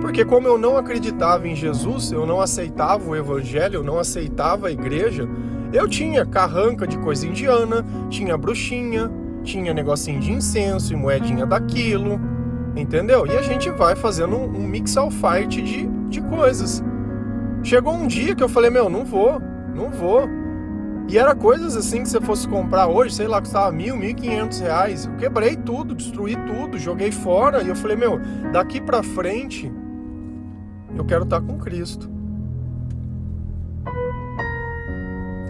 Porque 0.01 0.23
como 0.23 0.47
eu 0.47 0.57
não 0.57 0.77
acreditava 0.77 1.47
em 1.47 1.55
Jesus, 1.55 2.11
eu 2.11 2.25
não 2.25 2.39
aceitava 2.39 3.09
o 3.09 3.15
evangelho, 3.15 3.75
eu 3.75 3.83
não 3.83 3.97
aceitava 3.97 4.67
a 4.67 4.71
igreja, 4.71 5.27
eu 5.73 5.87
tinha 5.87 6.25
carranca 6.25 6.85
de 6.87 6.97
coisa 6.99 7.25
indiana, 7.25 7.85
tinha 8.09 8.37
bruxinha, 8.37 9.11
tinha 9.43 9.73
negocinho 9.73 10.19
de 10.19 10.31
incenso 10.31 10.93
e 10.93 10.95
moedinha 10.95 11.45
daquilo, 11.45 12.19
entendeu? 12.75 13.25
E 13.25 13.31
a 13.31 13.41
gente 13.41 13.69
vai 13.71 13.95
fazendo 13.95 14.35
um, 14.35 14.67
mix 14.67 14.95
fight 15.11 15.61
de, 15.61 15.87
de 16.09 16.21
coisas. 16.21 16.83
Chegou 17.63 17.93
um 17.93 18.07
dia 18.07 18.35
que 18.35 18.43
eu 18.43 18.49
falei, 18.49 18.69
meu, 18.69 18.89
não 18.89 19.03
vou, 19.03 19.41
não 19.75 19.89
vou. 19.89 20.27
E 21.09 21.17
era 21.17 21.33
coisas 21.33 21.77
assim 21.77 22.03
que 22.03 22.09
você 22.09 22.19
fosse 22.19 22.47
comprar 22.47 22.87
hoje, 22.87 23.15
sei 23.15 23.27
lá, 23.27 23.39
custava 23.39 23.71
mil, 23.71 23.95
mil 23.95 24.09
e 24.09 24.13
quinhentos 24.13 24.59
reais. 24.59 25.05
Eu 25.05 25.15
quebrei 25.15 25.55
tudo, 25.55 25.95
destruí 25.95 26.35
tudo, 26.45 26.77
joguei 26.77 27.11
fora. 27.11 27.63
E 27.63 27.69
eu 27.69 27.75
falei, 27.75 27.95
meu, 27.95 28.19
daqui 28.51 28.81
pra 28.81 29.01
frente, 29.01 29.71
eu 30.95 31.05
quero 31.05 31.23
estar 31.23 31.39
com 31.39 31.57
Cristo. 31.57 32.09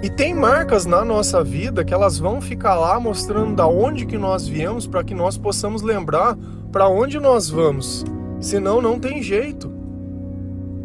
E 0.03 0.11
tem 0.11 0.31
marcas 0.31 0.85
na 0.85 1.03
nossa 1.03 1.43
vida 1.43 1.83
que 1.83 1.91
elas 1.91 2.19
vão 2.19 2.39
ficar 2.39 2.75
lá 2.75 2.99
mostrando 2.99 3.55
da 3.55 3.65
onde 3.65 4.05
que 4.05 4.17
nós 4.17 4.47
viemos 4.47 4.85
para 4.85 5.03
que 5.03 5.15
nós 5.15 5.39
possamos 5.39 5.81
lembrar 5.81 6.37
para 6.71 6.87
onde 6.87 7.19
nós 7.19 7.49
vamos. 7.49 8.05
Senão 8.39 8.79
não 8.79 8.99
tem 8.99 9.23
jeito. 9.23 9.73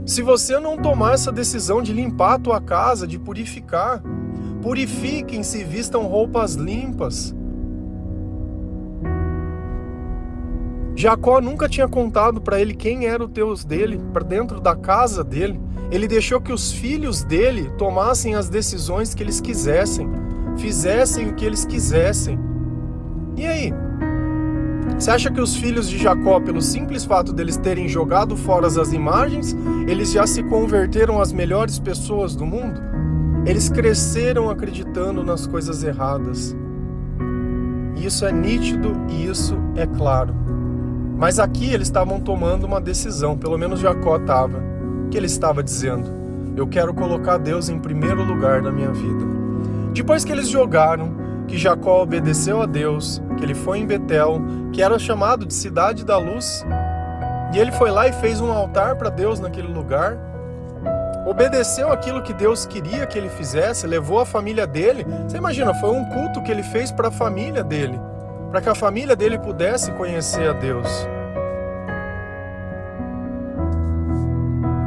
Se 0.07 0.23
você 0.23 0.59
não 0.59 0.79
tomar 0.79 1.13
essa 1.13 1.31
decisão 1.31 1.83
de 1.83 1.93
limpar 1.93 2.35
a 2.35 2.39
tua 2.39 2.61
casa, 2.61 3.07
de 3.07 3.19
purificar, 3.19 4.03
purifiquem-se, 4.63 5.65
vistam 5.65 6.07
roupas 6.07 6.55
limpas. 6.55 7.35
Jacó 10.95 11.41
nunca 11.41 11.69
tinha 11.69 11.89
contado 11.89 12.41
para 12.41 12.61
ele 12.61 12.75
quem 12.75 13.07
era 13.07 13.25
o 13.25 13.27
Deus 13.27 13.65
dele, 13.65 14.01
para 14.13 14.23
dentro 14.23 14.61
da 14.61 14.77
casa 14.77 15.25
dele. 15.25 15.61
Ele 15.91 16.07
deixou 16.07 16.41
que 16.41 16.53
os 16.53 16.71
filhos 16.71 17.25
dele 17.25 17.71
tomassem 17.77 18.35
as 18.35 18.49
decisões 18.49 19.15
que 19.15 19.23
eles 19.23 19.41
quisessem, 19.41 20.09
fizessem 20.57 21.29
o 21.29 21.35
que 21.35 21.45
eles 21.45 21.65
quisessem. 21.65 22.39
E 23.37 23.45
aí? 23.45 23.75
Você 24.97 25.11
acha 25.11 25.31
que 25.31 25.41
os 25.41 25.57
filhos 25.57 25.89
de 25.89 25.99
Jacó, 25.99 26.39
pelo 26.39 26.63
simples 26.63 27.05
fato 27.05 27.33
deles 27.33 27.57
terem 27.57 27.89
jogado 27.89 28.37
fora 28.37 28.67
as 28.67 28.93
imagens, 28.93 29.57
eles 29.89 30.13
já 30.13 30.27
se 30.27 30.43
converteram 30.45 31.21
às 31.21 31.33
melhores 31.33 31.79
pessoas 31.79 32.37
do 32.37 32.47
mundo? 32.47 32.92
Eles 33.45 33.69
cresceram 33.69 34.49
acreditando 34.49 35.25
nas 35.25 35.47
coisas 35.47 35.83
erradas. 35.83 36.57
Isso 37.97 38.25
é 38.25 38.33
nítido 38.33 38.93
e 39.09 39.27
isso 39.27 39.57
é 39.77 39.87
claro. 39.87 40.35
Mas 41.17 41.39
aqui 41.39 41.73
eles 41.73 41.89
estavam 41.89 42.21
tomando 42.21 42.65
uma 42.65 42.81
decisão, 42.81 43.37
pelo 43.37 43.59
menos 43.59 43.81
Jacó 43.81 44.17
estava 44.17 44.73
que 45.13 45.19
ele 45.19 45.27
estava 45.27 45.63
dizendo? 45.63 46.11
Eu 46.57 46.67
quero 46.67 46.95
colocar 46.95 47.37
Deus 47.37 47.69
em 47.69 47.79
primeiro 47.79 48.25
lugar 48.25 48.63
na 48.63 48.73
minha 48.73 48.91
vida. 48.91 49.25
Depois 49.93 50.25
que 50.25 50.33
eles 50.33 50.49
jogaram, 50.49 51.15
que 51.47 51.59
Jacó 51.59 52.03
obedeceu 52.03 52.63
a 52.63 52.67
Deus, 52.67 53.23
que 53.37 53.45
ele 53.45 53.55
foi 53.55 53.79
em 53.79 53.87
Betel, 53.87 54.41
que 54.73 54.83
era 54.83 54.99
chamado 54.99 55.45
de 55.45 55.53
Cidade 55.53 56.03
da 56.03 56.17
Luz, 56.17 56.65
e 57.53 57.59
ele 57.59 57.71
foi 57.73 57.91
lá 57.91 58.09
e 58.09 58.13
fez 58.15 58.41
um 58.41 58.51
altar 58.51 58.97
para 58.97 59.11
Deus 59.11 59.39
naquele 59.39 59.69
lugar, 59.69 60.17
obedeceu 61.27 61.93
aquilo 61.93 62.23
que 62.23 62.33
Deus 62.33 62.67
queria 62.67 63.07
que 63.07 63.17
ele 63.17 63.29
fizesse, 63.29 63.87
levou 63.87 64.19
a 64.19 64.27
família 64.27 64.67
dele. 64.67 65.07
Você 65.27 65.37
imagina, 65.37 65.75
foi 65.75 65.91
um 65.91 66.05
culto 66.07 66.43
que 66.43 66.51
ele 66.51 66.63
fez 66.63 66.91
para 66.91 67.09
a 67.09 67.13
família 67.13 67.63
dele, 67.63 67.99
para 68.51 68.61
que 68.61 68.69
a 68.69 68.75
família 68.75 69.15
dele 69.15 69.39
pudesse 69.39 69.93
conhecer 69.93 70.49
a 70.49 70.53
Deus. 70.53 70.89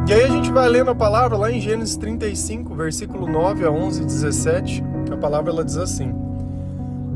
E 0.07 0.13
aí 0.13 0.23
a 0.23 0.27
gente 0.27 0.51
vai 0.51 0.69
lendo 0.69 0.91
a 0.91 0.95
palavra 0.95 1.35
lá 1.35 1.51
em 1.51 1.59
Gênesis 1.59 1.97
35, 1.97 2.75
versículo 2.75 3.27
9 3.27 3.65
a 3.65 3.71
11 3.71 4.03
e 4.03 4.05
17. 4.05 4.83
A 5.11 5.17
palavra 5.17 5.51
ela 5.51 5.65
diz 5.65 5.77
assim: 5.77 6.13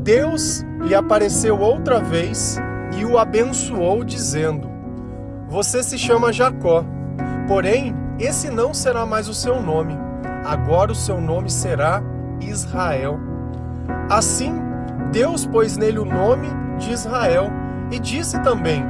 Deus 0.02 0.64
lhe 0.82 0.94
apareceu 0.94 1.60
outra 1.60 2.00
vez 2.00 2.58
e 2.98 3.04
o 3.04 3.16
abençoou, 3.16 4.02
dizendo: 4.02 4.68
Você 5.48 5.84
se 5.84 5.96
chama 5.96 6.32
Jacó, 6.32 6.84
porém 7.46 7.94
esse 8.20 8.50
não 8.50 8.72
será 8.74 9.04
mais 9.04 9.28
o 9.28 9.34
seu 9.34 9.60
nome. 9.60 9.96
Agora 10.44 10.92
o 10.92 10.94
seu 10.94 11.20
nome 11.20 11.50
será 11.50 12.02
Israel. 12.40 13.18
Assim, 14.08 14.54
Deus 15.10 15.46
pôs 15.46 15.76
nele 15.76 15.98
o 15.98 16.04
nome 16.04 16.48
de 16.78 16.92
Israel 16.92 17.50
e 17.90 17.98
disse 17.98 18.40
também: 18.42 18.84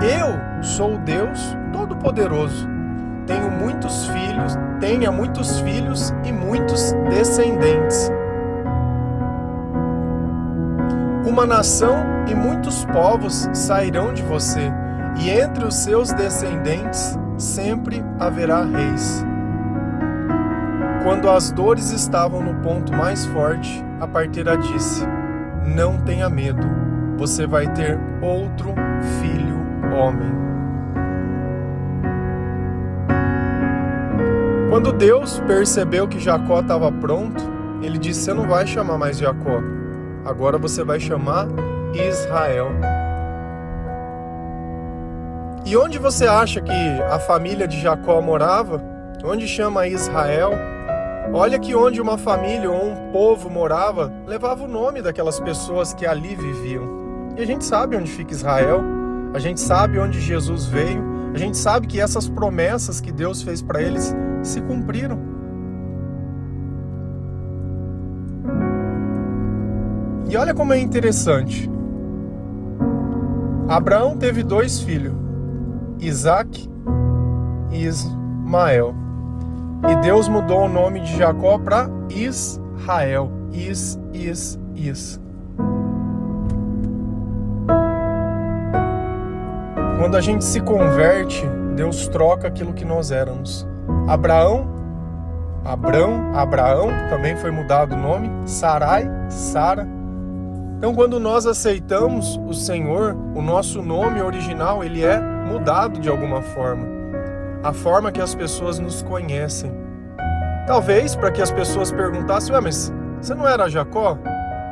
Eu 0.00 0.62
sou 0.62 0.94
o 0.94 0.98
Deus 0.98 1.38
Todo-Poderoso 1.72 2.72
tenho 3.26 3.50
muitos 3.50 4.06
filhos, 4.06 4.58
tenha 4.80 5.10
muitos 5.10 5.60
filhos 5.60 6.12
e 6.24 6.32
muitos 6.32 6.92
descendentes. 7.08 8.10
Uma 11.26 11.46
nação 11.46 11.96
e 12.28 12.34
muitos 12.34 12.84
povos 12.86 13.48
sairão 13.52 14.12
de 14.12 14.22
você, 14.22 14.72
e 15.20 15.30
entre 15.30 15.64
os 15.64 15.74
seus 15.76 16.12
descendentes 16.12 17.16
sempre 17.42 18.02
haverá 18.18 18.64
reis. 18.64 19.24
Quando 21.02 21.28
as 21.28 21.50
dores 21.50 21.90
estavam 21.90 22.42
no 22.42 22.54
ponto 22.62 22.92
mais 22.92 23.26
forte, 23.26 23.84
a 24.00 24.06
parteira 24.06 24.56
disse: 24.56 25.04
Não 25.66 25.98
tenha 25.98 26.30
medo, 26.30 26.66
você 27.16 27.46
vai 27.46 27.72
ter 27.72 27.98
outro 28.20 28.72
filho 29.20 29.60
homem. 29.92 30.32
Quando 34.70 34.92
Deus 34.92 35.38
percebeu 35.40 36.08
que 36.08 36.18
Jacó 36.18 36.60
estava 36.60 36.90
pronto, 36.90 37.42
ele 37.82 37.98
disse: 37.98 38.20
Você 38.20 38.32
não 38.32 38.48
vai 38.48 38.66
chamar 38.66 38.96
mais 38.96 39.18
Jacó, 39.18 39.60
agora 40.24 40.56
você 40.56 40.84
vai 40.84 41.00
chamar 41.00 41.48
Israel. 41.92 42.91
E 45.64 45.76
onde 45.76 45.98
você 45.98 46.26
acha 46.26 46.60
que 46.60 46.72
a 46.72 47.18
família 47.20 47.68
de 47.68 47.80
Jacó 47.80 48.20
morava? 48.20 48.82
Onde 49.24 49.46
chama 49.46 49.86
Israel? 49.86 50.50
Olha 51.32 51.58
que 51.58 51.74
onde 51.74 52.00
uma 52.00 52.18
família 52.18 52.70
ou 52.70 52.84
um 52.84 53.12
povo 53.12 53.48
morava, 53.48 54.12
levava 54.26 54.64
o 54.64 54.68
nome 54.68 55.00
daquelas 55.00 55.38
pessoas 55.38 55.94
que 55.94 56.04
ali 56.04 56.34
viviam. 56.34 57.34
E 57.38 57.42
a 57.42 57.46
gente 57.46 57.64
sabe 57.64 57.96
onde 57.96 58.10
fica 58.10 58.32
Israel, 58.32 58.82
a 59.32 59.38
gente 59.38 59.60
sabe 59.60 59.98
onde 59.98 60.20
Jesus 60.20 60.66
veio, 60.66 61.02
a 61.32 61.38
gente 61.38 61.56
sabe 61.56 61.86
que 61.86 62.00
essas 62.00 62.28
promessas 62.28 63.00
que 63.00 63.12
Deus 63.12 63.40
fez 63.40 63.62
para 63.62 63.80
eles 63.80 64.14
se 64.42 64.60
cumpriram. 64.60 65.18
E 70.28 70.36
olha 70.36 70.52
como 70.52 70.72
é 70.72 70.78
interessante. 70.78 71.70
Abraão 73.68 74.16
teve 74.18 74.42
dois 74.42 74.80
filhos, 74.80 75.14
Isaac 76.02 76.68
e 77.70 77.84
Ismael. 77.84 78.94
E 79.88 79.96
Deus 79.96 80.28
mudou 80.28 80.64
o 80.64 80.68
nome 80.68 81.00
de 81.00 81.16
Jacó 81.16 81.58
para 81.58 81.88
Israel. 82.10 83.30
Is, 83.52 83.98
is, 84.12 84.58
is. 84.74 85.20
Quando 89.98 90.16
a 90.16 90.20
gente 90.20 90.44
se 90.44 90.60
converte, 90.60 91.46
Deus 91.76 92.08
troca 92.08 92.48
aquilo 92.48 92.72
que 92.72 92.84
nós 92.84 93.10
éramos. 93.10 93.66
Abraão, 94.08 94.66
Abrão, 95.64 96.32
Abraão, 96.34 96.88
também 97.08 97.36
foi 97.36 97.50
mudado 97.50 97.94
o 97.94 97.98
nome. 97.98 98.28
Sarai, 98.46 99.08
Sara. 99.28 99.86
Então, 100.76 100.94
quando 100.94 101.20
nós 101.20 101.46
aceitamos 101.46 102.40
o 102.48 102.52
Senhor, 102.52 103.16
o 103.34 103.40
nosso 103.40 103.80
nome 103.80 104.20
original, 104.20 104.82
ele 104.82 105.04
é 105.04 105.31
mudado 105.52 106.00
de 106.00 106.08
alguma 106.08 106.40
forma. 106.40 106.86
A 107.62 107.72
forma 107.72 108.10
que 108.10 108.20
as 108.20 108.34
pessoas 108.34 108.78
nos 108.78 109.02
conhecem. 109.02 109.72
Talvez 110.66 111.14
para 111.14 111.30
que 111.30 111.42
as 111.42 111.50
pessoas 111.50 111.92
perguntassem: 111.92 112.54
Ué, 112.54 112.60
mas 112.60 112.92
você 113.20 113.34
não 113.34 113.46
era 113.46 113.68
Jacó? 113.68 114.18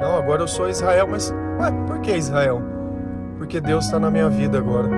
Não, 0.01 0.17
agora 0.17 0.43
eu 0.43 0.49
sou 0.49 0.69
Israel. 0.69 1.07
Mas, 1.11 1.35
ué, 1.61 1.71
por 1.87 2.01
que 2.01 2.17
Israel? 2.17 2.63
Porque 3.37 3.61
Deus 3.61 3.85
está 3.85 3.99
na 3.99 4.11
minha 4.11 4.29
vida 4.29 4.59
agora. 4.59 4.89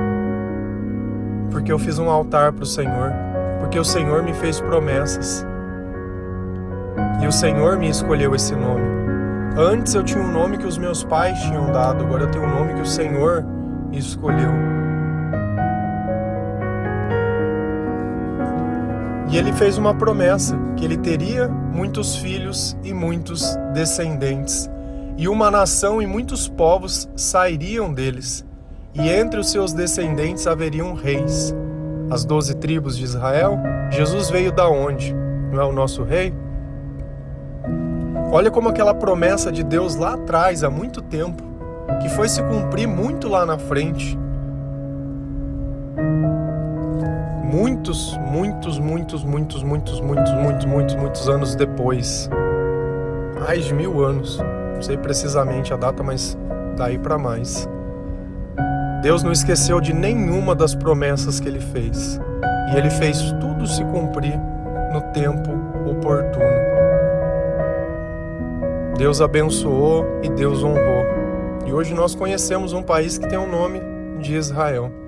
Porque 1.51 1.73
eu 1.73 1.79
fiz 1.79 1.99
um 1.99 2.09
altar 2.09 2.53
para 2.53 2.63
o 2.63 2.67
Senhor. 2.67 3.13
Porque 3.61 3.79
o 3.79 3.85
Senhor 3.85 4.23
me 4.23 4.33
fez 4.33 4.61
promessas. 4.61 5.47
E 7.21 7.27
o 7.27 7.33
Senhor 7.33 7.77
me 7.77 7.89
escolheu 7.89 8.35
esse 8.35 8.55
nome. 8.55 8.83
Antes 9.57 9.95
eu 9.95 10.03
tinha 10.03 10.23
um 10.23 10.33
nome 10.33 10.57
que 10.57 10.67
os 10.67 10.79
meus 10.79 11.05
pais 11.05 11.39
tinham 11.43 11.71
dado, 11.71 12.05
agora 12.05 12.23
eu 12.23 12.31
tenho 12.31 12.45
um 12.45 12.49
nome 12.49 12.75
que 12.75 12.81
o 12.81 12.87
Senhor 12.87 13.45
escolheu. 13.93 14.51
E 19.33 19.39
ele 19.39 19.51
fez 19.55 19.79
uma 19.79 19.95
promessa 19.95 20.59
que 20.77 20.85
ele 20.85 20.99
teria 20.99 21.49
muitos 21.49 22.17
filhos 22.17 22.77
e 22.85 22.93
muitos 22.93 23.57
descendentes, 23.73 24.69
e 25.17 25.27
uma 25.27 25.51
nação 25.51 26.03
e 26.03 26.07
muitos 26.07 26.49
povos 26.49 27.09
sairiam 27.17 27.95
deles, 27.95 28.45
e 28.93 29.09
entre 29.09 29.41
os 29.41 29.51
seus 29.51 29.73
descendentes 29.73 30.47
haveriam 30.47 30.93
reis. 30.93 31.55
As 32.11 32.27
doze 32.27 32.55
tribos 32.55 32.95
de 32.95 33.05
Israel, 33.05 33.59
Jesus 33.91 34.29
veio 34.29 34.53
da 34.53 34.69
onde? 34.69 35.15
Não 35.51 35.63
é 35.63 35.65
o 35.65 35.73
nosso 35.73 36.03
rei? 36.03 36.35
Olha 38.31 38.51
como 38.51 38.69
aquela 38.69 38.93
promessa 38.93 39.51
de 39.51 39.63
Deus 39.63 39.97
lá 39.97 40.13
atrás, 40.13 40.63
há 40.63 40.69
muito 40.69 41.01
tempo, 41.01 41.43
que 42.03 42.09
foi 42.11 42.29
se 42.29 42.43
cumprir 42.43 42.87
muito 42.87 43.29
lá 43.29 43.47
na 43.47 43.57
frente. 43.57 44.19
Muitos, 47.53 48.17
muitos, 48.17 48.79
muitos, 48.79 49.23
muitos, 49.23 49.63
muitos, 49.63 50.01
muitos, 50.01 50.33
muitos, 50.33 50.65
muitos, 50.65 50.95
muitos 50.97 51.29
anos 51.29 51.55
depois. 51.55 52.31
Mais 53.39 53.67
de 53.67 53.75
mil 53.75 54.03
anos. 54.03 54.41
Não 54.75 54.81
sei 54.81 54.97
precisamente 54.97 55.71
a 55.71 55.77
data, 55.77 56.03
mas 56.03 56.35
daí 56.79 56.99
para 56.99 57.19
mais. 57.19 57.69
Deus 59.03 59.23
não 59.23 59.31
esqueceu 59.31 59.83
de 59.83 59.93
nenhuma 59.93 60.55
das 60.55 60.75
promessas 60.75 61.41
que 61.41 61.47
ele 61.47 61.61
fez. 61.61 62.19
E 62.73 62.79
ele 62.79 62.89
fez 62.89 63.21
tudo 63.33 63.67
se 63.67 63.85
cumprir 63.85 64.41
no 64.91 65.03
tempo 65.13 65.51
oportuno. 65.87 66.47
Deus 68.97 69.21
abençoou 69.21 70.07
e 70.23 70.31
Deus 70.31 70.65
honrou. 70.65 71.05
E 71.67 71.73
hoje 71.75 71.93
nós 71.93 72.15
conhecemos 72.15 72.73
um 72.73 72.83
país 72.83 73.19
que 73.19 73.29
tem 73.29 73.39
o 73.39 73.47
nome 73.47 73.79
de 74.23 74.37
Israel. 74.37 75.02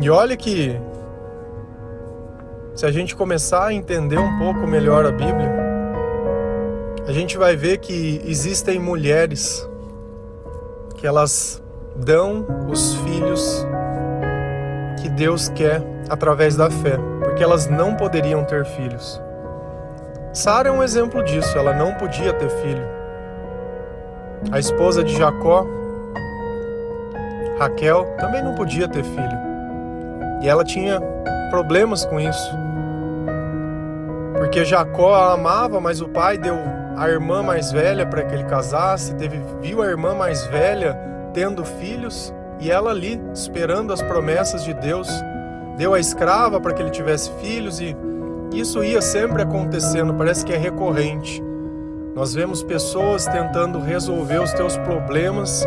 E 0.00 0.08
olha 0.08 0.36
que 0.36 0.80
se 2.72 2.86
a 2.86 2.92
gente 2.92 3.16
começar 3.16 3.66
a 3.66 3.74
entender 3.74 4.16
um 4.16 4.38
pouco 4.38 4.64
melhor 4.64 5.04
a 5.04 5.10
Bíblia, 5.10 5.52
a 7.08 7.12
gente 7.12 7.36
vai 7.36 7.56
ver 7.56 7.78
que 7.78 8.22
existem 8.24 8.78
mulheres 8.78 9.68
que 10.94 11.04
elas 11.04 11.60
dão 11.96 12.46
os 12.70 12.94
filhos 12.96 13.66
que 15.02 15.08
Deus 15.08 15.48
quer 15.48 15.82
através 16.08 16.54
da 16.54 16.70
fé, 16.70 16.96
porque 17.24 17.42
elas 17.42 17.66
não 17.66 17.96
poderiam 17.96 18.44
ter 18.44 18.64
filhos. 18.64 19.20
Sara 20.32 20.68
é 20.68 20.72
um 20.72 20.82
exemplo 20.82 21.24
disso, 21.24 21.58
ela 21.58 21.74
não 21.74 21.94
podia 21.94 22.32
ter 22.32 22.50
filho. 22.50 22.86
A 24.52 24.60
esposa 24.60 25.02
de 25.02 25.16
Jacó, 25.16 25.66
Raquel, 27.58 28.04
também 28.20 28.44
não 28.44 28.54
podia 28.54 28.86
ter 28.86 29.02
filho. 29.02 29.47
E 30.40 30.48
ela 30.48 30.64
tinha 30.64 31.00
problemas 31.50 32.04
com 32.04 32.20
isso. 32.20 32.50
Porque 34.36 34.64
Jacó 34.64 35.14
amava, 35.14 35.80
mas 35.80 36.00
o 36.00 36.08
pai 36.08 36.38
deu 36.38 36.56
a 36.96 37.08
irmã 37.08 37.42
mais 37.42 37.70
velha 37.70 38.06
para 38.06 38.22
que 38.22 38.34
ele 38.34 38.44
casasse, 38.44 39.14
teve 39.14 39.40
viu 39.60 39.82
a 39.82 39.86
irmã 39.86 40.14
mais 40.14 40.44
velha 40.46 40.98
tendo 41.32 41.64
filhos 41.64 42.34
e 42.60 42.70
ela 42.70 42.90
ali 42.90 43.20
esperando 43.32 43.92
as 43.92 44.02
promessas 44.02 44.64
de 44.64 44.74
Deus, 44.74 45.08
deu 45.76 45.94
a 45.94 46.00
escrava 46.00 46.60
para 46.60 46.72
que 46.72 46.82
ele 46.82 46.90
tivesse 46.90 47.30
filhos 47.40 47.80
e 47.80 47.96
isso 48.52 48.82
ia 48.82 49.00
sempre 49.00 49.42
acontecendo, 49.42 50.14
parece 50.14 50.44
que 50.44 50.52
é 50.52 50.56
recorrente. 50.56 51.42
Nós 52.14 52.34
vemos 52.34 52.64
pessoas 52.64 53.26
tentando 53.26 53.78
resolver 53.78 54.40
os 54.40 54.52
teus 54.52 54.76
problemas 54.78 55.64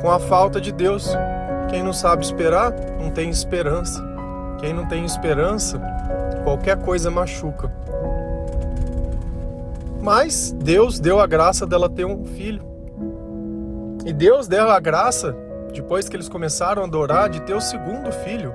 com 0.00 0.10
a 0.10 0.18
falta 0.18 0.58
de 0.58 0.72
Deus. 0.72 1.14
Quem 1.68 1.82
não 1.82 1.92
sabe 1.92 2.24
esperar, 2.24 2.72
não 2.98 3.10
tem 3.10 3.28
esperança. 3.30 4.02
Quem 4.60 4.72
não 4.72 4.86
tem 4.86 5.04
esperança, 5.04 5.80
qualquer 6.44 6.76
coisa 6.78 7.10
machuca. 7.10 7.72
Mas 10.02 10.52
Deus 10.52 10.98
deu 10.98 11.20
a 11.20 11.26
graça 11.26 11.66
dela 11.66 11.88
ter 11.88 12.04
um 12.04 12.24
filho. 12.24 12.62
E 14.04 14.12
Deus 14.12 14.48
deu 14.48 14.70
a 14.70 14.80
graça, 14.80 15.36
depois 15.72 16.08
que 16.08 16.16
eles 16.16 16.28
começaram 16.28 16.82
a 16.82 16.86
adorar, 16.86 17.28
de 17.28 17.40
ter 17.40 17.54
o 17.54 17.60
segundo 17.60 18.10
filho. 18.10 18.54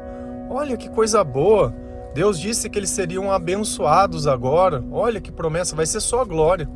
Olha 0.50 0.78
que 0.78 0.90
coisa 0.90 1.24
boa! 1.24 1.74
Deus 2.14 2.40
disse 2.40 2.70
que 2.70 2.80
eles 2.80 2.90
seriam 2.90 3.32
abençoados 3.32 4.26
agora. 4.26 4.84
Olha 4.92 5.20
que 5.20 5.32
promessa, 5.32 5.76
vai 5.76 5.86
ser 5.86 6.00
só 6.00 6.24
glória. 6.24 6.70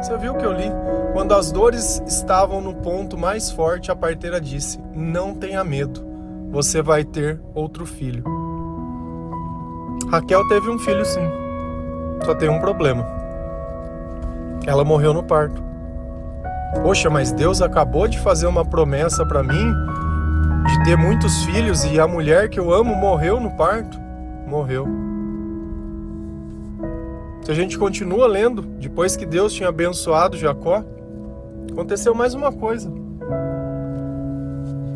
Você 0.00 0.16
viu 0.16 0.32
o 0.32 0.36
que 0.36 0.44
eu 0.44 0.52
li? 0.52 0.70
Quando 1.12 1.34
as 1.34 1.52
dores 1.52 2.02
estavam 2.06 2.60
no 2.60 2.74
ponto 2.74 3.16
mais 3.16 3.50
forte, 3.50 3.90
a 3.90 3.96
parteira 3.96 4.40
disse: 4.40 4.80
Não 4.94 5.34
tenha 5.34 5.62
medo, 5.62 6.04
você 6.50 6.82
vai 6.82 7.04
ter 7.04 7.40
outro 7.54 7.84
filho. 7.84 8.24
Raquel 10.10 10.46
teve 10.48 10.70
um 10.70 10.78
filho 10.78 11.04
sim, 11.04 11.28
só 12.24 12.34
tem 12.34 12.48
um 12.48 12.60
problema. 12.60 13.06
Ela 14.66 14.84
morreu 14.84 15.12
no 15.12 15.22
parto. 15.22 15.62
Poxa, 16.82 17.08
mas 17.08 17.32
Deus 17.32 17.62
acabou 17.62 18.06
de 18.08 18.18
fazer 18.18 18.46
uma 18.46 18.64
promessa 18.64 19.24
para 19.24 19.42
mim 19.42 19.74
de 20.66 20.84
ter 20.84 20.96
muitos 20.96 21.44
filhos 21.44 21.84
e 21.84 21.98
a 21.98 22.06
mulher 22.06 22.48
que 22.48 22.58
eu 22.58 22.72
amo 22.72 22.94
morreu 22.94 23.40
no 23.40 23.50
parto 23.52 23.98
morreu. 24.46 25.05
Se 27.46 27.52
a 27.52 27.54
gente 27.54 27.78
continua 27.78 28.26
lendo, 28.26 28.60
depois 28.60 29.16
que 29.16 29.24
Deus 29.24 29.52
tinha 29.52 29.68
abençoado 29.68 30.36
Jacó, 30.36 30.82
aconteceu 31.70 32.12
mais 32.12 32.34
uma 32.34 32.50
coisa. 32.50 32.92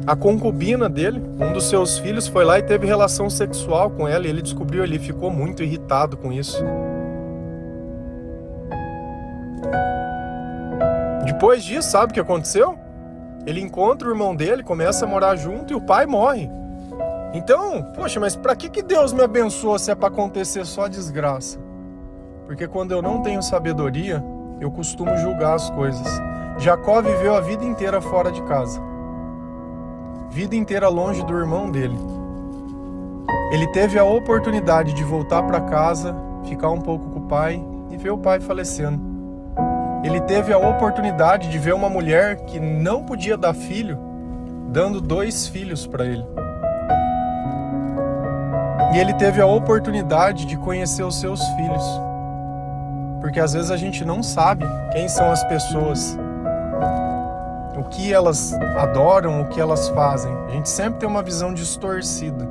A 0.04 0.16
concubina 0.16 0.88
dele, 0.88 1.22
um 1.38 1.52
dos 1.52 1.68
seus 1.68 2.00
filhos, 2.00 2.26
foi 2.26 2.44
lá 2.44 2.58
e 2.58 2.62
teve 2.64 2.88
relação 2.88 3.30
sexual 3.30 3.88
com 3.92 4.08
ela 4.08 4.26
e 4.26 4.30
ele 4.30 4.42
descobriu 4.42 4.82
ali, 4.82 4.98
ficou 4.98 5.30
muito 5.30 5.62
irritado 5.62 6.16
com 6.16 6.32
isso. 6.32 6.60
Depois 11.24 11.62
disso, 11.62 11.88
sabe 11.88 12.10
o 12.10 12.14
que 12.14 12.18
aconteceu? 12.18 12.76
Ele 13.46 13.60
encontra 13.60 14.08
o 14.08 14.10
irmão 14.10 14.34
dele, 14.34 14.64
começa 14.64 15.04
a 15.04 15.08
morar 15.08 15.36
junto 15.36 15.72
e 15.72 15.76
o 15.76 15.80
pai 15.80 16.04
morre. 16.04 16.50
Então, 17.32 17.80
poxa, 17.94 18.18
mas 18.18 18.34
para 18.34 18.56
que, 18.56 18.68
que 18.68 18.82
Deus 18.82 19.12
me 19.12 19.22
abençoa 19.22 19.78
se 19.78 19.92
é 19.92 19.94
para 19.94 20.08
acontecer 20.08 20.66
só 20.66 20.88
desgraça? 20.88 21.69
Porque 22.50 22.66
quando 22.66 22.90
eu 22.90 23.00
não 23.00 23.22
tenho 23.22 23.40
sabedoria, 23.44 24.20
eu 24.60 24.72
costumo 24.72 25.16
julgar 25.18 25.54
as 25.54 25.70
coisas. 25.70 26.04
Jacó 26.58 27.00
viveu 27.00 27.36
a 27.36 27.40
vida 27.40 27.64
inteira 27.64 28.00
fora 28.00 28.32
de 28.32 28.42
casa, 28.42 28.82
vida 30.30 30.56
inteira 30.56 30.88
longe 30.88 31.22
do 31.22 31.38
irmão 31.38 31.70
dele. 31.70 31.96
Ele 33.52 33.68
teve 33.68 34.00
a 34.00 34.04
oportunidade 34.04 34.92
de 34.94 35.04
voltar 35.04 35.44
para 35.44 35.60
casa, 35.60 36.12
ficar 36.44 36.70
um 36.70 36.80
pouco 36.80 37.10
com 37.10 37.20
o 37.20 37.28
pai 37.28 37.64
e 37.88 37.96
ver 37.96 38.10
o 38.10 38.18
pai 38.18 38.40
falecendo. 38.40 39.00
Ele 40.02 40.20
teve 40.20 40.52
a 40.52 40.58
oportunidade 40.58 41.50
de 41.50 41.56
ver 41.56 41.72
uma 41.72 41.88
mulher 41.88 42.46
que 42.46 42.58
não 42.58 43.04
podia 43.04 43.36
dar 43.36 43.54
filho, 43.54 43.96
dando 44.72 45.00
dois 45.00 45.46
filhos 45.46 45.86
para 45.86 46.04
ele. 46.04 46.26
E 48.92 48.98
ele 48.98 49.14
teve 49.14 49.40
a 49.40 49.46
oportunidade 49.46 50.46
de 50.46 50.56
conhecer 50.56 51.04
os 51.04 51.14
seus 51.20 51.40
filhos. 51.50 52.09
Porque 53.20 53.38
às 53.38 53.52
vezes 53.52 53.70
a 53.70 53.76
gente 53.76 54.04
não 54.04 54.22
sabe 54.22 54.64
quem 54.92 55.08
são 55.08 55.30
as 55.30 55.44
pessoas, 55.44 56.18
o 57.76 57.84
que 57.84 58.12
elas 58.12 58.52
adoram, 58.78 59.42
o 59.42 59.48
que 59.48 59.60
elas 59.60 59.88
fazem. 59.90 60.32
A 60.46 60.50
gente 60.50 60.68
sempre 60.68 61.00
tem 61.00 61.08
uma 61.08 61.22
visão 61.22 61.52
distorcida. 61.52 62.48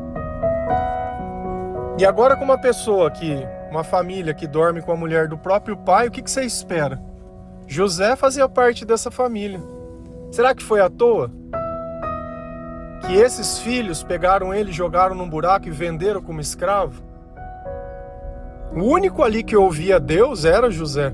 E 1.97 2.05
agora, 2.05 2.35
com 2.35 2.45
uma 2.45 2.57
pessoa 2.57 3.11
que, 3.11 3.45
uma 3.69 3.83
família 3.83 4.33
que 4.33 4.47
dorme 4.47 4.81
com 4.81 4.91
a 4.91 4.95
mulher 4.95 5.27
do 5.27 5.37
próprio 5.37 5.75
pai, 5.75 6.07
o 6.07 6.11
que, 6.11 6.21
que 6.21 6.31
você 6.31 6.43
espera? 6.43 7.01
José 7.67 8.15
fazia 8.15 8.47
parte 8.47 8.85
dessa 8.85 9.11
família. 9.11 9.59
Será 10.31 10.55
que 10.55 10.63
foi 10.63 10.79
à 10.79 10.89
toa? 10.89 11.31
que 13.09 13.15
esses 13.15 13.57
filhos 13.59 14.03
pegaram 14.03 14.53
ele, 14.53 14.71
jogaram 14.71 15.15
num 15.15 15.27
buraco 15.27 15.67
e 15.67 15.71
venderam 15.71 16.21
como 16.21 16.39
escravo? 16.39 17.01
O 18.75 18.83
único 18.83 19.23
ali 19.23 19.43
que 19.43 19.55
ouvia 19.55 19.99
Deus 19.99 20.45
era 20.45 20.69
José. 20.69 21.13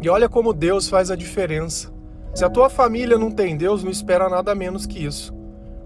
E 0.00 0.08
olha 0.08 0.28
como 0.28 0.52
Deus 0.52 0.88
faz 0.88 1.10
a 1.10 1.16
diferença. 1.16 1.92
Se 2.34 2.44
a 2.44 2.50
tua 2.50 2.68
família 2.68 3.18
não 3.18 3.30
tem 3.30 3.56
Deus, 3.56 3.84
não 3.84 3.90
espera 3.90 4.28
nada 4.28 4.54
menos 4.54 4.86
que 4.86 5.04
isso. 5.04 5.32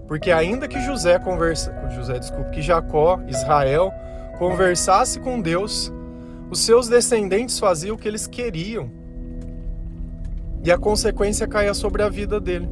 Porque 0.07 0.31
ainda 0.31 0.67
que 0.67 0.79
José 0.81 1.19
conversa, 1.19 1.73
José, 1.93 2.17
desculpe, 2.17 2.51
que 2.51 2.61
Jacó, 2.61 3.19
Israel 3.27 3.91
conversasse 4.39 5.19
com 5.19 5.41
Deus, 5.41 5.91
os 6.49 6.59
seus 6.59 6.87
descendentes 6.87 7.59
faziam 7.59 7.95
o 7.95 7.99
que 7.99 8.07
eles 8.07 8.25
queriam. 8.25 8.89
E 10.63 10.71
a 10.71 10.77
consequência 10.77 11.47
caía 11.47 11.73
sobre 11.73 12.01
a 12.01 12.09
vida 12.09 12.39
dele. 12.39 12.69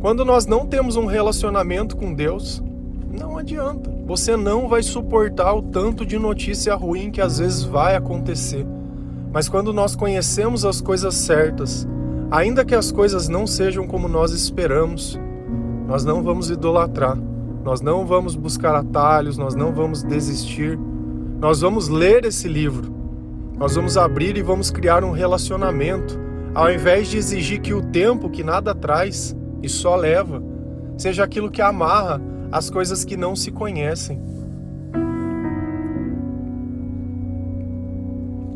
Quando 0.00 0.24
nós 0.24 0.46
não 0.46 0.66
temos 0.66 0.96
um 0.96 1.06
relacionamento 1.06 1.96
com 1.96 2.12
Deus, 2.12 2.62
não 3.18 3.36
adianta. 3.36 3.90
Você 4.06 4.36
não 4.36 4.68
vai 4.68 4.82
suportar 4.82 5.52
o 5.54 5.62
tanto 5.62 6.06
de 6.06 6.18
notícia 6.18 6.74
ruim 6.74 7.10
que 7.10 7.20
às 7.20 7.38
vezes 7.38 7.62
vai 7.64 7.96
acontecer. 7.96 8.66
Mas 9.32 9.48
quando 9.48 9.72
nós 9.72 9.94
conhecemos 9.94 10.64
as 10.64 10.80
coisas 10.80 11.14
certas, 11.14 11.86
ainda 12.30 12.64
que 12.64 12.74
as 12.74 12.90
coisas 12.90 13.28
não 13.28 13.46
sejam 13.46 13.86
como 13.86 14.08
nós 14.08 14.32
esperamos, 14.32 15.18
nós 15.86 16.04
não 16.04 16.22
vamos 16.22 16.50
idolatrar, 16.50 17.18
nós 17.64 17.80
não 17.80 18.06
vamos 18.06 18.34
buscar 18.34 18.74
atalhos, 18.74 19.36
nós 19.36 19.54
não 19.54 19.72
vamos 19.72 20.02
desistir. 20.02 20.78
Nós 21.40 21.60
vamos 21.60 21.88
ler 21.88 22.24
esse 22.24 22.48
livro, 22.48 22.92
nós 23.56 23.76
vamos 23.76 23.96
abrir 23.96 24.36
e 24.36 24.42
vamos 24.42 24.72
criar 24.72 25.04
um 25.04 25.12
relacionamento, 25.12 26.18
ao 26.52 26.68
invés 26.68 27.06
de 27.06 27.16
exigir 27.16 27.60
que 27.60 27.72
o 27.72 27.80
tempo 27.80 28.28
que 28.28 28.42
nada 28.42 28.74
traz 28.74 29.36
e 29.62 29.68
só 29.68 29.94
leva, 29.94 30.42
seja 30.96 31.22
aquilo 31.22 31.48
que 31.48 31.62
amarra 31.62 32.20
as 32.50 32.70
coisas 32.70 33.04
que 33.04 33.16
não 33.16 33.36
se 33.36 33.50
conhecem. 33.50 34.20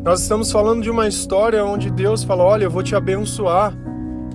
Nós 0.03 0.21
estamos 0.21 0.51
falando 0.51 0.81
de 0.81 0.89
uma 0.89 1.07
história 1.07 1.63
onde 1.63 1.89
Deus 1.89 2.23
fala: 2.23 2.43
Olha, 2.43 2.65
eu 2.65 2.71
vou 2.71 2.83
te 2.83 2.95
abençoar. 2.95 3.73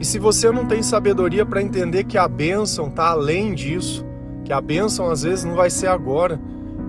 E 0.01 0.05
se 0.05 0.19
você 0.19 0.51
não 0.51 0.65
tem 0.65 0.83
sabedoria 0.83 1.45
para 1.45 1.61
entender 1.61 2.05
que 2.05 2.17
a 2.17 2.29
bênção 2.29 2.87
está 2.87 3.09
além 3.09 3.53
disso, 3.53 4.07
que 4.45 4.53
a 4.53 4.61
bênção 4.61 5.11
às 5.11 5.25
vezes 5.25 5.45
não 5.45 5.55
vai 5.55 5.69
ser 5.69 5.89
agora, 5.89 6.41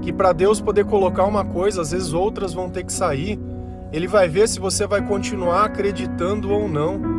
que 0.02 0.14
para 0.14 0.32
Deus 0.32 0.62
poder 0.62 0.86
colocar 0.86 1.26
uma 1.26 1.44
coisa, 1.44 1.82
às 1.82 1.92
vezes 1.92 2.14
outras 2.14 2.54
vão 2.54 2.70
ter 2.70 2.86
que 2.86 2.94
sair, 2.94 3.38
Ele 3.92 4.08
vai 4.08 4.30
ver 4.30 4.48
se 4.48 4.60
você 4.60 4.88
vai 4.88 5.06
continuar 5.06 5.66
acreditando 5.66 6.52
ou 6.52 6.70
não. 6.70 7.19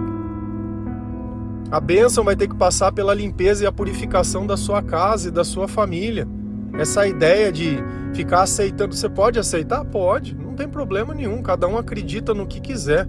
A 1.71 1.79
bênção 1.79 2.25
vai 2.25 2.35
ter 2.35 2.49
que 2.49 2.57
passar 2.57 2.91
pela 2.91 3.15
limpeza 3.15 3.63
e 3.63 3.67
a 3.67 3.71
purificação 3.71 4.45
da 4.45 4.57
sua 4.57 4.83
casa 4.83 5.29
e 5.29 5.31
da 5.31 5.45
sua 5.45 5.69
família. 5.69 6.27
Essa 6.75 7.07
ideia 7.07 7.53
de 7.53 7.79
ficar 8.13 8.43
aceitando, 8.43 8.95
você 8.95 9.09
pode 9.09 9.39
aceitar? 9.39 9.85
Pode, 9.85 10.35
não 10.35 10.55
tem 10.55 10.69
problema 10.69 11.15
nenhum, 11.15 11.41
cada 11.43 11.69
um 11.69 11.79
acredita 11.79 12.35
no 12.35 12.47
que 12.47 12.61
quiser. 12.61 13.07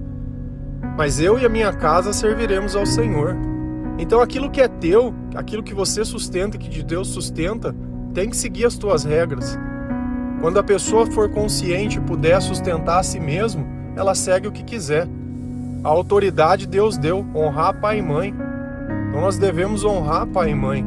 Mas 0.96 1.20
eu 1.20 1.40
e 1.40 1.46
a 1.46 1.50
minha 1.50 1.74
casa 1.74 2.14
serviremos 2.14 2.76
ao 2.76 2.86
Senhor. 2.86 3.36
Então 3.98 4.22
aquilo 4.22 4.52
que 4.52 4.62
é 4.62 4.68
teu, 4.68 5.12
aquilo 5.36 5.64
que 5.64 5.74
você 5.74 6.06
sustenta, 6.06 6.58
que 6.58 6.70
de 6.70 6.84
Deus 6.84 7.08
sustenta, 7.08 7.76
tem 8.14 8.30
que 8.30 8.38
seguir 8.38 8.66
as 8.66 8.76
tuas 8.76 9.04
regras. 9.04 9.58
Quando 10.40 10.60
a 10.60 10.64
pessoa 10.64 11.06
for 11.08 11.30
consciente 11.30 11.98
e 11.98 12.02
puder 12.02 12.40
sustentar 12.42 13.00
a 13.00 13.04
si 13.04 13.20
mesmo, 13.20 13.66
ela 13.96 14.14
segue 14.14 14.48
o 14.48 14.52
que 14.52 14.64
quiser. 14.64 15.08
A 15.84 15.90
autoridade 15.90 16.68
Deus 16.68 16.98
deu, 16.98 17.26
honrar 17.36 17.74
pai 17.80 18.00
e 18.00 18.02
mãe. 18.02 18.34
Então 19.10 19.22
nós 19.22 19.38
devemos 19.38 19.84
honrar 19.84 20.28
pai 20.28 20.52
e 20.52 20.56
mãe. 20.56 20.86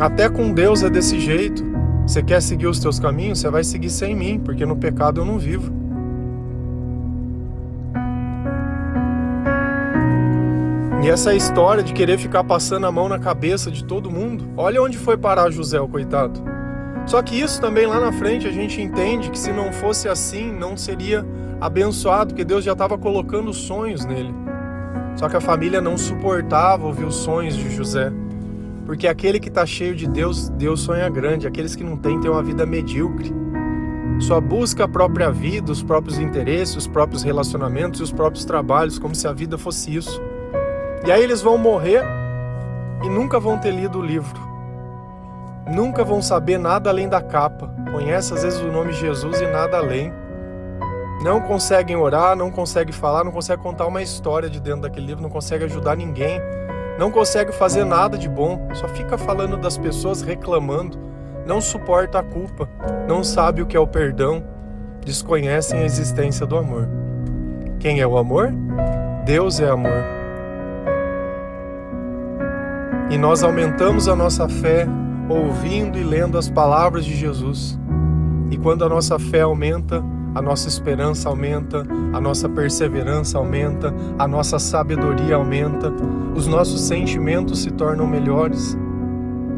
Até 0.00 0.28
com 0.28 0.52
Deus 0.52 0.82
é 0.82 0.90
desse 0.90 1.20
jeito. 1.20 1.64
Você 2.06 2.22
quer 2.22 2.42
seguir 2.42 2.66
os 2.66 2.80
teus 2.80 2.98
caminhos? 2.98 3.38
Você 3.38 3.48
vai 3.48 3.62
seguir 3.62 3.90
sem 3.90 4.16
mim, 4.16 4.40
porque 4.40 4.66
no 4.66 4.76
pecado 4.76 5.20
eu 5.20 5.24
não 5.24 5.38
vivo. 5.38 5.72
E 11.02 11.08
essa 11.08 11.34
história 11.34 11.82
de 11.82 11.92
querer 11.92 12.18
ficar 12.18 12.42
passando 12.44 12.86
a 12.86 12.92
mão 12.92 13.08
na 13.08 13.18
cabeça 13.18 13.70
de 13.70 13.84
todo 13.84 14.10
mundo, 14.10 14.48
olha 14.56 14.82
onde 14.82 14.98
foi 14.98 15.16
parar 15.16 15.50
José, 15.50 15.80
o 15.80 15.88
coitado. 15.88 16.42
Só 17.06 17.22
que 17.22 17.40
isso 17.40 17.60
também 17.60 17.86
lá 17.86 17.98
na 17.98 18.12
frente 18.12 18.46
a 18.46 18.52
gente 18.52 18.80
entende 18.80 19.30
que 19.30 19.38
se 19.38 19.52
não 19.52 19.72
fosse 19.72 20.08
assim, 20.08 20.52
não 20.52 20.76
seria 20.76 21.26
abençoado, 21.60 22.28
porque 22.28 22.44
Deus 22.44 22.64
já 22.64 22.72
estava 22.72 22.96
colocando 22.96 23.52
sonhos 23.52 24.04
nele. 24.04 24.34
Só 25.16 25.28
que 25.28 25.36
a 25.36 25.40
família 25.40 25.80
não 25.80 25.98
suportava 25.98 26.86
ouvir 26.86 27.04
os 27.04 27.16
sonhos 27.16 27.56
de 27.56 27.68
José. 27.70 28.12
Porque 28.86 29.06
aquele 29.06 29.38
que 29.38 29.48
está 29.48 29.66
cheio 29.66 29.94
de 29.94 30.08
Deus, 30.08 30.48
Deus 30.48 30.80
sonha 30.80 31.08
grande. 31.08 31.46
Aqueles 31.46 31.76
que 31.76 31.84
não 31.84 31.96
têm, 31.96 32.20
têm 32.20 32.30
uma 32.30 32.42
vida 32.42 32.64
medíocre. 32.64 33.32
Só 34.18 34.40
busca 34.40 34.84
a 34.84 34.88
própria 34.88 35.30
vida, 35.30 35.70
os 35.72 35.82
próprios 35.82 36.18
interesses, 36.18 36.76
os 36.76 36.86
próprios 36.86 37.22
relacionamentos 37.22 38.00
e 38.00 38.02
os 38.02 38.12
próprios 38.12 38.44
trabalhos, 38.44 38.98
como 38.98 39.14
se 39.14 39.26
a 39.26 39.32
vida 39.32 39.56
fosse 39.56 39.94
isso. 39.94 40.20
E 41.06 41.12
aí 41.12 41.22
eles 41.22 41.40
vão 41.40 41.56
morrer 41.56 42.02
e 43.02 43.08
nunca 43.08 43.38
vão 43.38 43.58
ter 43.58 43.70
lido 43.70 43.98
o 43.98 44.02
livro. 44.02 44.49
Nunca 45.70 46.04
vão 46.04 46.20
saber 46.20 46.58
nada 46.58 46.90
além 46.90 47.08
da 47.08 47.22
capa. 47.22 47.70
Conhece 47.92 48.34
às 48.34 48.42
vezes 48.42 48.60
o 48.60 48.72
nome 48.72 48.92
Jesus 48.92 49.40
e 49.40 49.46
nada 49.46 49.76
além 49.78 50.12
não 51.22 51.40
conseguem 51.40 51.96
orar, 51.96 52.34
não 52.34 52.50
conseguem 52.50 52.92
falar, 52.92 53.24
não 53.24 53.32
conseguem 53.32 53.62
contar 53.62 53.86
uma 53.86 54.02
história 54.02 54.48
de 54.48 54.58
dentro 54.58 54.82
daquele 54.82 55.06
livro, 55.06 55.22
não 55.22 55.30
conseguem 55.30 55.66
ajudar 55.66 55.96
ninguém, 55.96 56.40
não 56.98 57.10
conseguem 57.10 57.52
fazer 57.52 57.84
nada 57.84 58.16
de 58.16 58.28
bom, 58.28 58.68
só 58.72 58.88
fica 58.88 59.18
falando 59.18 59.56
das 59.58 59.76
pessoas, 59.76 60.22
reclamando, 60.22 60.98
não 61.46 61.60
suporta 61.60 62.20
a 62.20 62.22
culpa, 62.22 62.68
não 63.06 63.22
sabe 63.22 63.60
o 63.60 63.66
que 63.66 63.76
é 63.76 63.80
o 63.80 63.86
perdão, 63.86 64.42
desconhecem 65.04 65.80
a 65.80 65.84
existência 65.84 66.46
do 66.46 66.56
amor. 66.56 66.88
Quem 67.78 68.00
é 68.00 68.06
o 68.06 68.16
amor? 68.16 68.52
Deus 69.26 69.60
é 69.60 69.68
amor. 69.68 70.02
E 73.10 73.18
nós 73.18 73.42
aumentamos 73.42 74.08
a 74.08 74.16
nossa 74.16 74.48
fé 74.48 74.86
ouvindo 75.30 75.96
e 75.96 76.02
lendo 76.02 76.36
as 76.36 76.50
palavras 76.50 77.04
de 77.04 77.14
Jesus. 77.14 77.78
E 78.50 78.56
quando 78.56 78.84
a 78.84 78.88
nossa 78.88 79.18
fé 79.18 79.42
aumenta, 79.42 80.04
a 80.34 80.42
nossa 80.42 80.68
esperança 80.68 81.28
aumenta, 81.28 81.86
a 82.12 82.20
nossa 82.20 82.48
perseverança 82.48 83.38
aumenta, 83.38 83.94
a 84.18 84.26
nossa 84.26 84.58
sabedoria 84.58 85.36
aumenta, 85.36 85.92
os 86.34 86.46
nossos 86.46 86.80
sentimentos 86.82 87.62
se 87.62 87.70
tornam 87.70 88.06
melhores, 88.06 88.76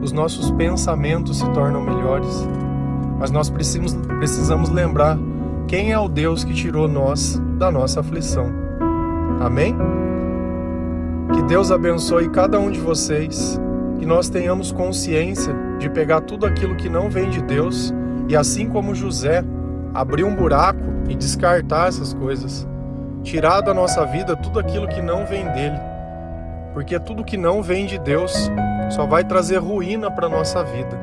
os 0.02 0.12
nossos 0.12 0.50
pensamentos 0.52 1.38
se 1.38 1.50
tornam 1.50 1.82
melhores. 1.82 2.46
Mas 3.18 3.30
nós 3.30 3.48
precisamos, 3.48 3.94
precisamos 4.18 4.68
lembrar 4.68 5.18
quem 5.68 5.92
é 5.92 5.98
o 5.98 6.08
Deus 6.08 6.44
que 6.44 6.52
tirou 6.52 6.88
nós 6.88 7.40
da 7.58 7.70
nossa 7.70 8.00
aflição. 8.00 8.46
Amém? 9.40 9.76
Que 11.34 11.42
Deus 11.42 11.70
abençoe 11.70 12.28
cada 12.28 12.58
um 12.58 12.70
de 12.70 12.80
vocês, 12.80 13.60
que 14.02 14.06
nós 14.06 14.28
tenhamos 14.28 14.72
consciência 14.72 15.54
de 15.78 15.88
pegar 15.88 16.22
tudo 16.22 16.44
aquilo 16.44 16.74
que 16.74 16.88
não 16.88 17.08
vem 17.08 17.30
de 17.30 17.40
Deus 17.40 17.94
e, 18.28 18.34
assim 18.34 18.68
como 18.68 18.96
José, 18.96 19.44
abrir 19.94 20.24
um 20.24 20.34
buraco 20.34 20.82
e 21.08 21.14
descartar 21.14 21.86
essas 21.86 22.12
coisas. 22.12 22.66
Tirar 23.22 23.60
da 23.60 23.72
nossa 23.72 24.04
vida 24.04 24.34
tudo 24.34 24.58
aquilo 24.58 24.88
que 24.88 25.00
não 25.00 25.24
vem 25.24 25.44
dele. 25.52 25.78
Porque 26.74 26.98
tudo 26.98 27.22
que 27.22 27.36
não 27.36 27.62
vem 27.62 27.86
de 27.86 27.96
Deus 27.96 28.50
só 28.90 29.06
vai 29.06 29.22
trazer 29.22 29.58
ruína 29.58 30.10
para 30.10 30.28
nossa 30.28 30.64
vida. 30.64 30.98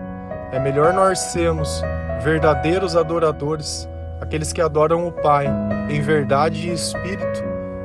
É 0.52 0.60
melhor 0.60 0.94
nós 0.94 1.20
sermos 1.20 1.82
verdadeiros 2.22 2.98
adoradores, 2.98 3.88
aqueles 4.20 4.52
que 4.52 4.60
adoram 4.60 5.08
o 5.08 5.12
Pai 5.14 5.48
em 5.90 6.02
verdade 6.02 6.68
e 6.68 6.74
espírito, 6.74 7.44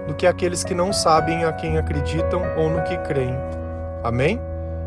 do 0.09 0.15
que 0.15 0.27
aqueles 0.27 0.65
que 0.65 0.75
não 0.75 0.93
sabem 0.93 1.45
a 1.45 1.53
quem 1.53 1.79
acreditam 1.79 2.43
ou 2.57 2.69
no 2.69 2.83
que 2.83 2.97
creem. 2.97 3.39
Amém? 4.03 4.41